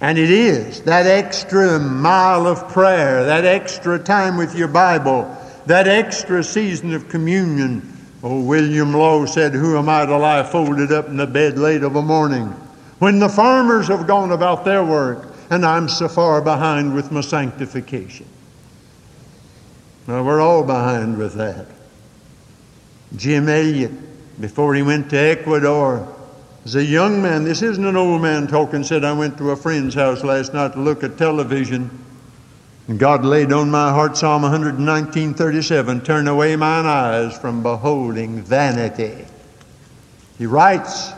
And 0.00 0.18
it 0.18 0.30
is 0.30 0.82
that 0.82 1.06
extra 1.06 1.78
mile 1.78 2.46
of 2.46 2.68
prayer, 2.68 3.24
that 3.24 3.44
extra 3.44 3.98
time 3.98 4.36
with 4.36 4.56
your 4.56 4.68
Bible, 4.68 5.36
that 5.66 5.86
extra 5.86 6.42
season 6.42 6.92
of 6.92 7.08
communion. 7.08 7.96
Oh, 8.24 8.42
William 8.42 8.92
Law 8.92 9.26
said, 9.26 9.52
Who 9.52 9.78
am 9.78 9.88
I 9.88 10.04
to 10.06 10.16
lie 10.16 10.42
folded 10.42 10.90
up 10.90 11.06
in 11.06 11.16
the 11.16 11.26
bed 11.26 11.58
late 11.58 11.84
of 11.84 11.96
a 11.96 12.02
morning? 12.02 12.46
When 12.98 13.18
the 13.18 13.28
farmers 13.28 13.88
have 13.88 14.06
gone 14.06 14.32
about 14.32 14.64
their 14.64 14.84
work, 14.84 15.34
and 15.50 15.66
I'm 15.66 15.88
so 15.88 16.08
far 16.08 16.40
behind 16.40 16.94
with 16.94 17.12
my 17.12 17.20
sanctification. 17.20 18.26
Well, 20.06 20.24
we're 20.24 20.40
all 20.40 20.64
behind 20.64 21.16
with 21.16 21.34
that. 21.34 21.66
Jim 23.16 23.48
Elliot, 23.48 23.92
before 24.40 24.74
he 24.74 24.82
went 24.82 25.10
to 25.10 25.16
Ecuador, 25.16 26.12
as 26.64 26.74
a 26.76 26.84
young 26.84 27.22
man, 27.22 27.44
this 27.44 27.62
isn't 27.62 27.84
an 27.84 27.96
old 27.96 28.22
man 28.22 28.46
talking, 28.46 28.84
said, 28.84 29.04
I 29.04 29.12
went 29.12 29.38
to 29.38 29.50
a 29.50 29.56
friend's 29.56 29.94
house 29.94 30.22
last 30.22 30.54
night 30.54 30.72
to 30.72 30.80
look 30.80 31.02
at 31.02 31.18
television. 31.18 32.04
And 32.88 32.98
God 32.98 33.24
laid 33.24 33.52
on 33.52 33.70
my 33.70 33.90
heart 33.90 34.16
Psalm 34.16 34.42
119, 34.42 35.34
37, 35.34 36.00
turn 36.02 36.28
away 36.28 36.56
mine 36.56 36.86
eyes 36.86 37.36
from 37.38 37.62
beholding 37.62 38.42
vanity. 38.42 39.24
He 40.38 40.46
writes, 40.46 41.12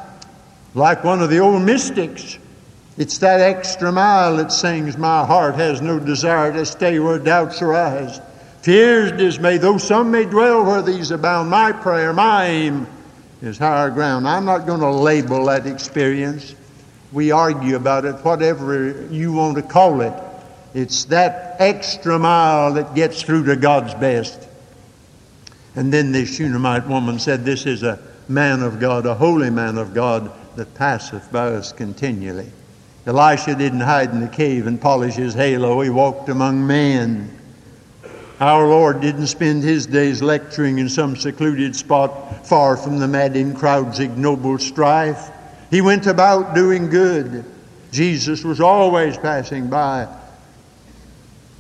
like 0.75 1.05
one 1.05 1.23
of 1.23 1.31
the 1.31 1.39
old 1.39 1.63
mystics, 1.63 2.39
it's 2.97 3.19
that 3.19 3.41
extra 3.41 3.93
mile 3.93 4.37
that 4.37 4.53
sings, 4.53 4.97
My 4.97 5.25
heart 5.25 5.55
has 5.55 5.81
no 5.81 5.99
desire 5.99 6.53
to 6.53 6.67
stay 6.67 6.99
where 6.99 7.19
doubts 7.19 7.63
arise. 7.63 8.21
Fears 8.65 9.13
dismay, 9.13 9.59
though 9.59 9.77
some 9.77 10.11
may 10.11 10.25
dwell 10.25 10.65
where 10.65 10.81
these 10.81 11.11
abound. 11.11 11.51
My 11.51 11.71
prayer, 11.71 12.15
my 12.15 12.47
aim 12.47 12.87
is 13.43 13.59
higher 13.59 13.91
ground. 13.91 14.27
I'm 14.27 14.47
not 14.47 14.67
going 14.67 14.81
to 14.81 14.89
label 14.89 15.45
that 15.45 15.67
experience. 15.67 16.55
We 17.13 17.31
argue 17.31 17.77
about 17.77 18.07
it, 18.07 18.15
whatever 18.25 19.07
you 19.11 19.35
want 19.35 19.57
to 19.57 19.63
call 19.63 20.01
it. 20.01 20.15
It's 20.73 21.05
that 21.05 21.57
extra 21.59 22.19
mile 22.19 22.73
that 22.73 22.95
gets 22.95 23.21
through 23.21 23.45
to 23.45 23.57
God's 23.57 23.93
best. 23.93 24.49
And 25.77 25.93
then 25.93 26.13
this 26.13 26.35
Shunammite 26.35 26.87
woman 26.87 27.19
said, 27.19 27.45
This 27.45 27.67
is 27.67 27.83
a 27.83 28.01
man 28.31 28.63
of 28.63 28.81
God, 28.81 29.05
a 29.05 29.15
holy 29.15 29.51
man 29.51 29.77
of 29.77 29.93
God 29.93 30.33
that 30.57 30.75
passeth 30.75 31.31
by 31.31 31.49
us 31.49 31.71
continually. 31.71 32.51
Elisha 33.05 33.57
didn't 33.57 33.81
hide 33.81 34.09
in 34.13 34.21
the 34.21 34.29
cave 34.29 34.67
and 34.67 34.81
polish 34.81 35.17
his 35.17 35.35
halo, 35.35 35.83
he 35.83 35.91
walked 35.91 36.31
among 36.31 36.67
men. 36.67 37.41
Our 38.45 38.69
Lord 38.69 39.01
didn't 39.01 39.29
spend 39.29 39.63
his 39.63 39.87
days 39.87 40.23
lecturing 40.23 40.79
in 40.79 40.91
some 40.91 41.17
secluded 41.17 41.75
spot 41.75 42.47
far 42.47 42.77
from 42.77 42.99
the 42.99 43.09
madding 43.09 43.55
crowd's 43.55 44.01
ignoble 44.01 44.59
strife. 44.59 45.31
He 45.71 45.81
went 45.81 46.07
about 46.07 46.55
doing 46.55 46.91
good. 46.91 47.43
Jesus 47.91 48.45
was 48.45 48.61
always 48.61 49.17
passing 49.17 49.71
by. 49.71 50.07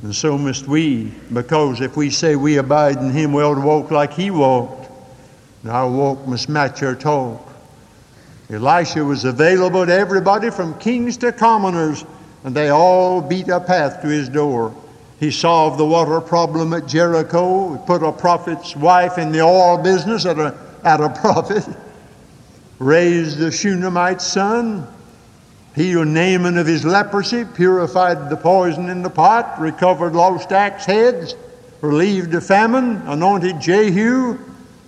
And 0.02 0.14
so 0.14 0.36
must 0.36 0.68
we, 0.68 1.04
because 1.32 1.80
if 1.80 1.96
we 1.96 2.10
say 2.10 2.36
we 2.36 2.58
abide 2.58 2.98
in 2.98 3.12
him, 3.12 3.32
we 3.32 3.42
ought 3.42 3.54
to 3.54 3.62
walk 3.62 3.90
like 3.90 4.12
he 4.12 4.30
walked. 4.30 4.90
And 5.62 5.72
our 5.72 5.90
walk 5.90 6.26
must 6.26 6.50
match 6.50 6.82
our 6.82 6.94
talk. 6.94 7.50
Elisha 8.50 9.02
was 9.02 9.24
available 9.24 9.86
to 9.86 9.94
everybody 9.94 10.50
from 10.50 10.78
kings 10.78 11.16
to 11.16 11.32
commoners 11.32 12.04
and 12.44 12.54
they 12.54 12.68
all 12.68 13.22
beat 13.22 13.48
a 13.48 13.58
path 13.58 14.02
to 14.02 14.08
his 14.08 14.28
door. 14.28 14.76
He 15.20 15.30
solved 15.30 15.78
the 15.78 15.86
water 15.86 16.20
problem 16.20 16.72
at 16.72 16.86
Jericho. 16.86 17.74
He 17.74 17.86
put 17.86 18.02
a 18.02 18.12
prophet's 18.12 18.74
wife 18.74 19.18
in 19.18 19.32
the 19.32 19.40
oil 19.40 19.78
business 19.78 20.26
at 20.26 20.38
a, 20.38 20.56
at 20.82 21.00
a 21.00 21.08
profit. 21.20 21.64
Raised 22.78 23.38
the 23.38 23.50
Shunammite's 23.50 24.26
son. 24.26 24.86
Healed 25.74 26.08
Naaman 26.08 26.58
of 26.58 26.66
his 26.66 26.84
leprosy. 26.84 27.44
Purified 27.44 28.28
the 28.28 28.36
poison 28.36 28.88
in 28.88 29.02
the 29.02 29.10
pot. 29.10 29.60
Recovered 29.60 30.14
lost 30.14 30.52
axe 30.52 30.84
heads. 30.84 31.34
Relieved 31.80 32.32
the 32.32 32.40
famine. 32.40 33.02
Anointed 33.06 33.60
Jehu. 33.60 34.38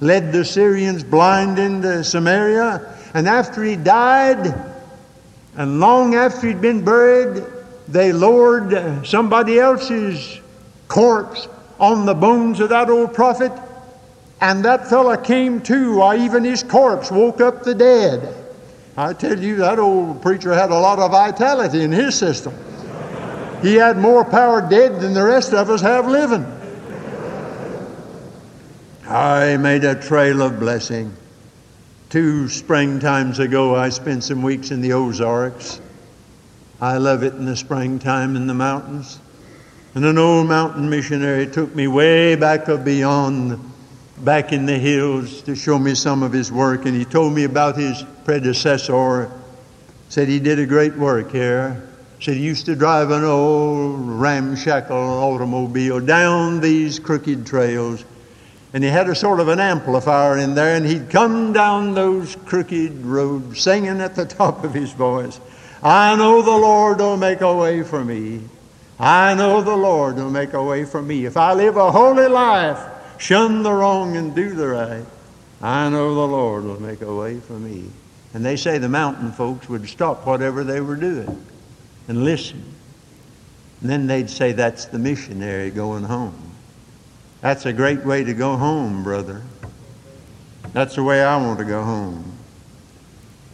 Led 0.00 0.32
the 0.32 0.44
Syrians 0.44 1.02
blind 1.04 1.58
into 1.58 2.04
Samaria. 2.04 2.94
And 3.14 3.28
after 3.28 3.64
he 3.64 3.76
died, 3.76 4.54
and 5.56 5.80
long 5.80 6.14
after 6.14 6.48
he'd 6.48 6.60
been 6.60 6.84
buried, 6.84 7.42
they 7.88 8.12
lowered 8.12 9.06
somebody 9.06 9.58
else's 9.58 10.40
corpse 10.88 11.48
on 11.78 12.06
the 12.06 12.14
bones 12.14 12.60
of 12.60 12.70
that 12.70 12.90
old 12.90 13.14
prophet, 13.14 13.52
and 14.40 14.64
that 14.64 14.88
fella 14.88 15.16
came 15.16 15.60
to, 15.62 16.02
or 16.02 16.14
even 16.14 16.44
his 16.44 16.62
corpse 16.62 17.10
woke 17.10 17.40
up 17.40 17.62
the 17.62 17.74
dead. 17.74 18.34
I 18.96 19.12
tell 19.12 19.38
you, 19.38 19.56
that 19.56 19.78
old 19.78 20.22
preacher 20.22 20.54
had 20.54 20.70
a 20.70 20.78
lot 20.78 20.98
of 20.98 21.10
vitality 21.10 21.82
in 21.82 21.92
his 21.92 22.14
system. 22.14 22.54
He 23.62 23.74
had 23.74 23.98
more 23.98 24.24
power 24.24 24.66
dead 24.66 25.00
than 25.00 25.14
the 25.14 25.24
rest 25.24 25.52
of 25.52 25.70
us 25.70 25.80
have 25.80 26.06
living. 26.06 26.44
I 29.08 29.56
made 29.56 29.84
a 29.84 29.94
trail 29.94 30.42
of 30.42 30.58
blessing. 30.58 31.14
Two 32.08 32.44
springtimes 32.44 33.38
ago, 33.38 33.74
I 33.74 33.88
spent 33.90 34.24
some 34.24 34.42
weeks 34.42 34.70
in 34.70 34.80
the 34.80 34.92
Ozarks. 34.92 35.80
I 36.80 36.98
love 36.98 37.22
it 37.22 37.32
in 37.32 37.46
the 37.46 37.56
springtime 37.56 38.36
in 38.36 38.46
the 38.46 38.54
mountains. 38.54 39.18
And 39.94 40.04
an 40.04 40.18
old 40.18 40.46
mountain 40.46 40.90
missionary 40.90 41.46
took 41.46 41.74
me 41.74 41.88
way 41.88 42.34
back 42.34 42.68
up 42.68 42.84
beyond, 42.84 43.58
back 44.18 44.52
in 44.52 44.66
the 44.66 44.76
hills 44.76 45.40
to 45.42 45.56
show 45.56 45.78
me 45.78 45.94
some 45.94 46.22
of 46.22 46.32
his 46.32 46.52
work. 46.52 46.84
And 46.84 46.94
he 46.94 47.06
told 47.06 47.32
me 47.32 47.44
about 47.44 47.76
his 47.76 48.04
predecessor. 48.26 49.30
Said 50.10 50.28
he 50.28 50.38
did 50.38 50.58
a 50.58 50.66
great 50.66 50.94
work 50.96 51.32
here. 51.32 51.82
Said 52.20 52.36
he 52.36 52.42
used 52.42 52.66
to 52.66 52.76
drive 52.76 53.10
an 53.10 53.24
old 53.24 53.98
ramshackle 53.98 54.94
automobile 54.94 56.00
down 56.00 56.60
these 56.60 56.98
crooked 56.98 57.46
trails. 57.46 58.04
And 58.74 58.84
he 58.84 58.90
had 58.90 59.08
a 59.08 59.14
sort 59.14 59.40
of 59.40 59.48
an 59.48 59.60
amplifier 59.60 60.36
in 60.36 60.54
there, 60.54 60.76
and 60.76 60.84
he'd 60.84 61.08
come 61.08 61.54
down 61.54 61.94
those 61.94 62.36
crooked 62.44 63.02
roads 63.02 63.62
singing 63.62 64.02
at 64.02 64.14
the 64.14 64.26
top 64.26 64.62
of 64.62 64.74
his 64.74 64.92
voice. 64.92 65.40
I 65.82 66.16
know 66.16 66.42
the 66.42 66.50
Lord 66.50 66.98
will 66.98 67.16
make 67.16 67.40
a 67.40 67.54
way 67.54 67.82
for 67.82 68.04
me. 68.04 68.42
I 68.98 69.34
know 69.34 69.60
the 69.60 69.76
Lord 69.76 70.16
will 70.16 70.30
make 70.30 70.54
a 70.54 70.62
way 70.62 70.84
for 70.84 71.02
me. 71.02 71.26
If 71.26 71.36
I 71.36 71.52
live 71.52 71.76
a 71.76 71.92
holy 71.92 72.28
life, 72.28 72.80
shun 73.18 73.62
the 73.62 73.72
wrong 73.72 74.16
and 74.16 74.34
do 74.34 74.54
the 74.54 74.68
right, 74.68 75.04
I 75.60 75.88
know 75.90 76.14
the 76.14 76.26
Lord 76.26 76.64
will 76.64 76.80
make 76.80 77.02
a 77.02 77.14
way 77.14 77.40
for 77.40 77.54
me. 77.54 77.90
And 78.34 78.44
they 78.44 78.56
say 78.56 78.78
the 78.78 78.88
mountain 78.88 79.32
folks 79.32 79.68
would 79.68 79.88
stop 79.88 80.26
whatever 80.26 80.64
they 80.64 80.80
were 80.80 80.96
doing 80.96 81.44
and 82.08 82.24
listen. 82.24 82.62
And 83.80 83.90
then 83.90 84.06
they'd 84.06 84.30
say, 84.30 84.52
That's 84.52 84.86
the 84.86 84.98
missionary 84.98 85.70
going 85.70 86.04
home. 86.04 86.52
That's 87.40 87.66
a 87.66 87.72
great 87.72 88.04
way 88.04 88.24
to 88.24 88.34
go 88.34 88.56
home, 88.56 89.02
brother. 89.02 89.42
That's 90.72 90.96
the 90.96 91.02
way 91.02 91.22
I 91.22 91.36
want 91.36 91.58
to 91.58 91.64
go 91.64 91.82
home. 91.82 92.35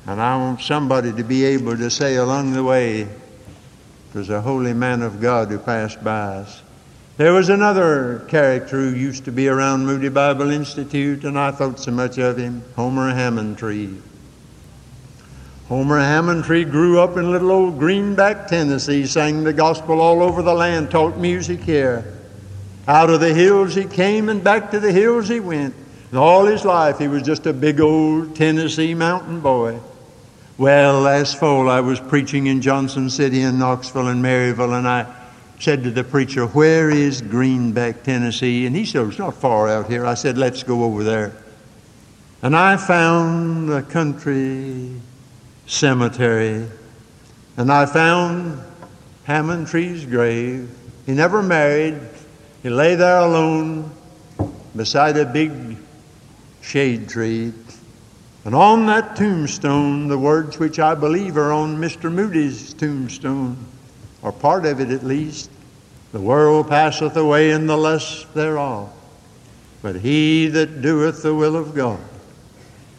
And 0.07 0.21
I 0.21 0.37
want 0.37 0.61
somebody 0.61 1.13
to 1.13 1.23
be 1.23 1.45
able 1.45 1.77
to 1.77 1.91
say 1.91 2.17
along 2.17 2.53
the 2.53 2.65
way, 2.65 3.09
there's 4.13 4.31
a 4.31 4.41
holy 4.41 4.75
man 4.75 5.03
of 5.03 5.21
God 5.21 5.49
who 5.49 5.59
passed 5.59 6.03
by 6.03 6.21
us. 6.37 6.63
There 7.19 7.33
was 7.33 7.49
another 7.49 8.25
character 8.29 8.79
who 8.79 8.97
used 8.97 9.27
to 9.27 9.33
be 9.33 9.47
around 9.47 9.87
Moody 9.87 10.09
Bible 10.09 10.51
Institute, 10.51 11.25
and 11.25 11.39
I 11.39 11.53
thought 11.53 11.79
so 11.79 11.93
much 11.93 12.19
of 12.19 12.37
him 12.37 12.65
Homer 12.75 13.13
Hammontree. 13.13 14.01
Homer 15.69 16.01
Hammontree 16.01 16.71
grew 16.71 17.01
up 17.01 17.17
in 17.17 17.31
little 17.31 17.53
old 17.53 17.79
Greenback, 17.79 18.49
Tennessee, 18.49 19.07
sang 19.07 19.45
the 19.45 19.53
gospel 19.53 20.01
all 20.01 20.23
over 20.23 20.43
the 20.43 20.55
land, 20.55 20.91
taught 20.91 21.17
music 21.17 21.61
here. 21.61 22.05
Out 22.89 23.09
of 23.09 23.21
the 23.21 23.33
hills 23.33 23.75
he 23.75 23.85
came, 23.85 24.29
and 24.29 24.43
back 24.43 24.73
to 24.73 24.81
the 24.81 24.93
hills 24.93 25.29
he 25.29 25.39
went. 25.39 25.75
And 26.11 26.19
all 26.19 26.45
his 26.45 26.65
life 26.65 26.99
he 26.99 27.09
was 27.09 27.23
just 27.23 27.47
a 27.47 27.53
big 27.53 27.81
old 27.81 28.35
Tennessee 28.37 28.95
mountain 28.95 29.41
boy. 29.41 29.79
Well, 30.59 31.01
last 31.01 31.39
fall 31.39 31.71
I 31.71 31.81
was 31.81 31.99
preaching 31.99 32.47
in 32.47 32.61
Johnson 32.61 33.09
City 33.09 33.41
and 33.41 33.59
Knoxville 33.59 34.09
and 34.09 34.23
Maryville, 34.23 34.77
and 34.77 34.87
I 34.87 35.07
said 35.59 35.83
to 35.85 35.91
the 35.91 36.05
preacher, 36.05 36.47
Where 36.47 36.91
is 36.91 37.23
Greenback, 37.23 38.03
Tennessee? 38.03 38.67
And 38.67 38.77
he 38.77 38.85
said, 38.85 39.07
It's 39.07 39.19
not 39.19 39.35
far 39.35 39.71
out 39.71 39.89
here. 39.89 40.05
I 40.05 40.13
said, 40.13 40.37
Let's 40.37 40.63
go 40.63 40.85
over 40.85 41.05
there. 41.05 41.33
And 42.43 42.55
I 42.55 42.77
found 42.77 43.71
a 43.71 43.83
country 43.83 44.91
cemetery, 45.67 46.69
and 47.57 47.73
I 47.73 47.87
found 47.87 48.61
Hammontree's 49.25 50.05
grave. 50.05 50.71
He 51.07 51.13
never 51.13 51.43
married. 51.43 51.99
He 52.63 52.69
lay 52.69 52.95
there 52.95 53.21
alone 53.21 53.91
beside 54.77 55.17
a 55.17 55.25
big 55.25 55.79
shade 56.61 57.09
tree. 57.09 57.55
And 58.45 58.55
on 58.55 58.87
that 58.87 59.15
tombstone, 59.15 60.09
the 60.09 60.19
words 60.19 60.59
which 60.59 60.79
I 60.81 60.95
believe 60.95 61.37
are 61.37 61.53
on 61.53 61.77
Mr. 61.77 62.13
Moody's 62.13 62.75
tombstone, 62.75 63.57
or 64.21 64.33
part 64.33 64.67
of 64.67 64.81
it 64.81 64.91
at 64.91 65.05
least, 65.05 65.49
the 66.11 66.21
world 66.21 66.69
passeth 66.69 67.17
away 67.17 67.53
and 67.53 67.69
the 67.69 67.77
lust 67.77 68.35
thereof. 68.35 68.93
But 69.81 69.97
he 69.97 70.49
that 70.49 70.83
doeth 70.83 71.23
the 71.23 71.35
will 71.35 71.57
of 71.57 71.75
God 71.75 72.01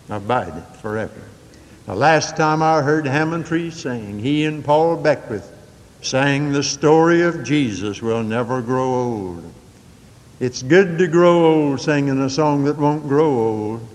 abideth 0.10 0.77
forever. 0.82 1.21
The 1.86 1.95
last 1.95 2.38
time 2.38 2.63
I 2.63 2.82
heard 2.82 3.06
Hammontree 3.06 3.71
sing, 3.71 4.19
he 4.19 4.45
and 4.45 4.63
Paul 4.63 4.95
Beckwith 4.95 5.49
sang 6.01 6.51
the 6.51 6.63
story 6.63 7.21
of 7.21 7.43
Jesus 7.43 8.01
will 8.01 8.23
never 8.23 8.62
grow 8.62 8.93
old. 8.93 9.53
It's 10.39 10.63
good 10.63 10.97
to 10.99 11.08
grow 11.08 11.45
old 11.45 11.82
singing 11.82 12.21
a 12.21 12.29
song 12.29 12.63
that 12.65 12.77
won't 12.77 13.08
grow 13.08 13.27
old 13.27 13.92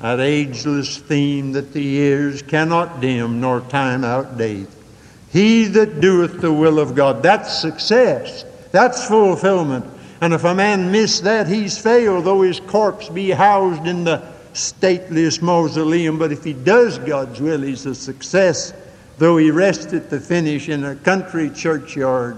that 0.00 0.20
ageless 0.20 0.98
theme 0.98 1.52
that 1.52 1.72
the 1.72 1.82
years 1.82 2.42
cannot 2.42 3.00
dim 3.00 3.40
nor 3.40 3.60
time 3.60 4.02
outdate. 4.02 4.68
He 5.30 5.64
that 5.66 6.00
doeth 6.00 6.40
the 6.40 6.52
will 6.52 6.78
of 6.78 6.94
God, 6.94 7.22
that's 7.22 7.60
success, 7.60 8.44
that's 8.72 9.06
fulfillment. 9.06 9.84
And 10.20 10.34
if 10.34 10.44
a 10.44 10.54
man 10.54 10.90
miss 10.90 11.20
that, 11.20 11.46
he's 11.46 11.78
failed, 11.78 12.24
though 12.24 12.42
his 12.42 12.60
corpse 12.60 13.08
be 13.08 13.30
housed 13.30 13.86
in 13.86 14.04
the 14.04 14.22
stateliest 14.52 15.40
mausoleum. 15.42 16.18
But 16.18 16.32
if 16.32 16.44
he 16.44 16.52
does 16.52 16.98
God's 16.98 17.40
will, 17.40 17.60
he's 17.62 17.86
a 17.86 17.94
success, 17.94 18.74
though 19.18 19.36
he 19.36 19.50
rests 19.50 19.92
at 19.92 20.10
the 20.10 20.20
finish 20.20 20.68
in 20.68 20.84
a 20.84 20.96
country 20.96 21.50
churchyard 21.50 22.36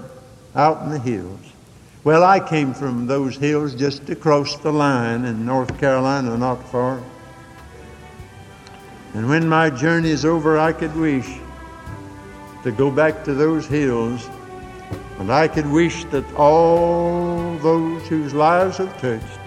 out 0.55 0.83
in 0.83 0.91
the 0.91 0.99
hills. 0.99 1.41
Well, 2.05 2.25
I 2.25 2.41
came 2.41 2.75
from 2.75 3.07
those 3.07 3.37
hills 3.37 3.75
just 3.75 4.11
across 4.11 4.57
the 4.57 4.73
line 4.73 5.25
in 5.25 5.47
North 5.47 5.79
Carolina, 5.79 6.37
not 6.37 6.69
far. 6.69 7.03
And 9.15 9.29
when 9.29 9.49
my 9.49 9.69
journey 9.69 10.11
is 10.11 10.25
over, 10.25 10.59
I 10.59 10.73
could 10.73 10.95
wish 10.97 11.39
to 12.63 12.73
go 12.73 12.91
back 12.91 13.25
to 13.25 13.35
those 13.35 13.67
hills, 13.67 14.29
and 15.19 15.31
I 15.31 15.49
could 15.49 15.71
wish 15.71 16.05
that 16.07 16.25
all 16.35 17.57
those 17.59 18.07
whose 18.09 18.33
lives 18.33 18.79
have 18.79 19.01
touched 19.01 19.39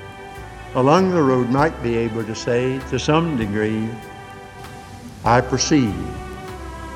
along 0.76 1.10
the 1.10 1.24
road 1.24 1.50
might 1.50 1.82
be 1.82 1.96
able 1.98 2.24
to 2.26 2.36
say, 2.36 2.80
to 2.90 3.00
some 3.00 3.38
degree, 3.38 3.90
I 5.24 5.42
perceive 5.42 5.96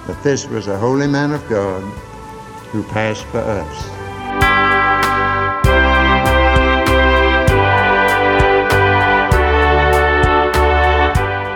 that 0.06 0.22
this 0.22 0.46
was 0.48 0.68
a 0.68 0.78
holy 0.78 1.08
man 1.08 1.32
of 1.32 1.48
God 1.48 1.82
who 2.72 2.84
passed 2.84 3.26
by 3.32 3.40
us. 3.40 3.99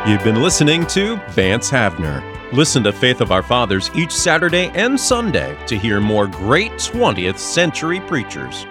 You've 0.06 0.24
been 0.26 0.42
listening 0.42 0.86
to 0.88 1.16
Vance 1.30 1.72
Havner. 1.72 2.22
Listen 2.52 2.84
to 2.84 2.92
Faith 2.92 3.22
of 3.22 3.32
Our 3.32 3.42
Fathers 3.42 3.90
each 3.96 4.12
Saturday 4.12 4.70
and 4.76 5.00
Sunday 5.00 5.58
to 5.66 5.78
hear 5.78 6.02
more 6.02 6.28
great 6.28 6.74
20th 6.74 7.38
century 7.38 8.02
preachers. 8.02 8.66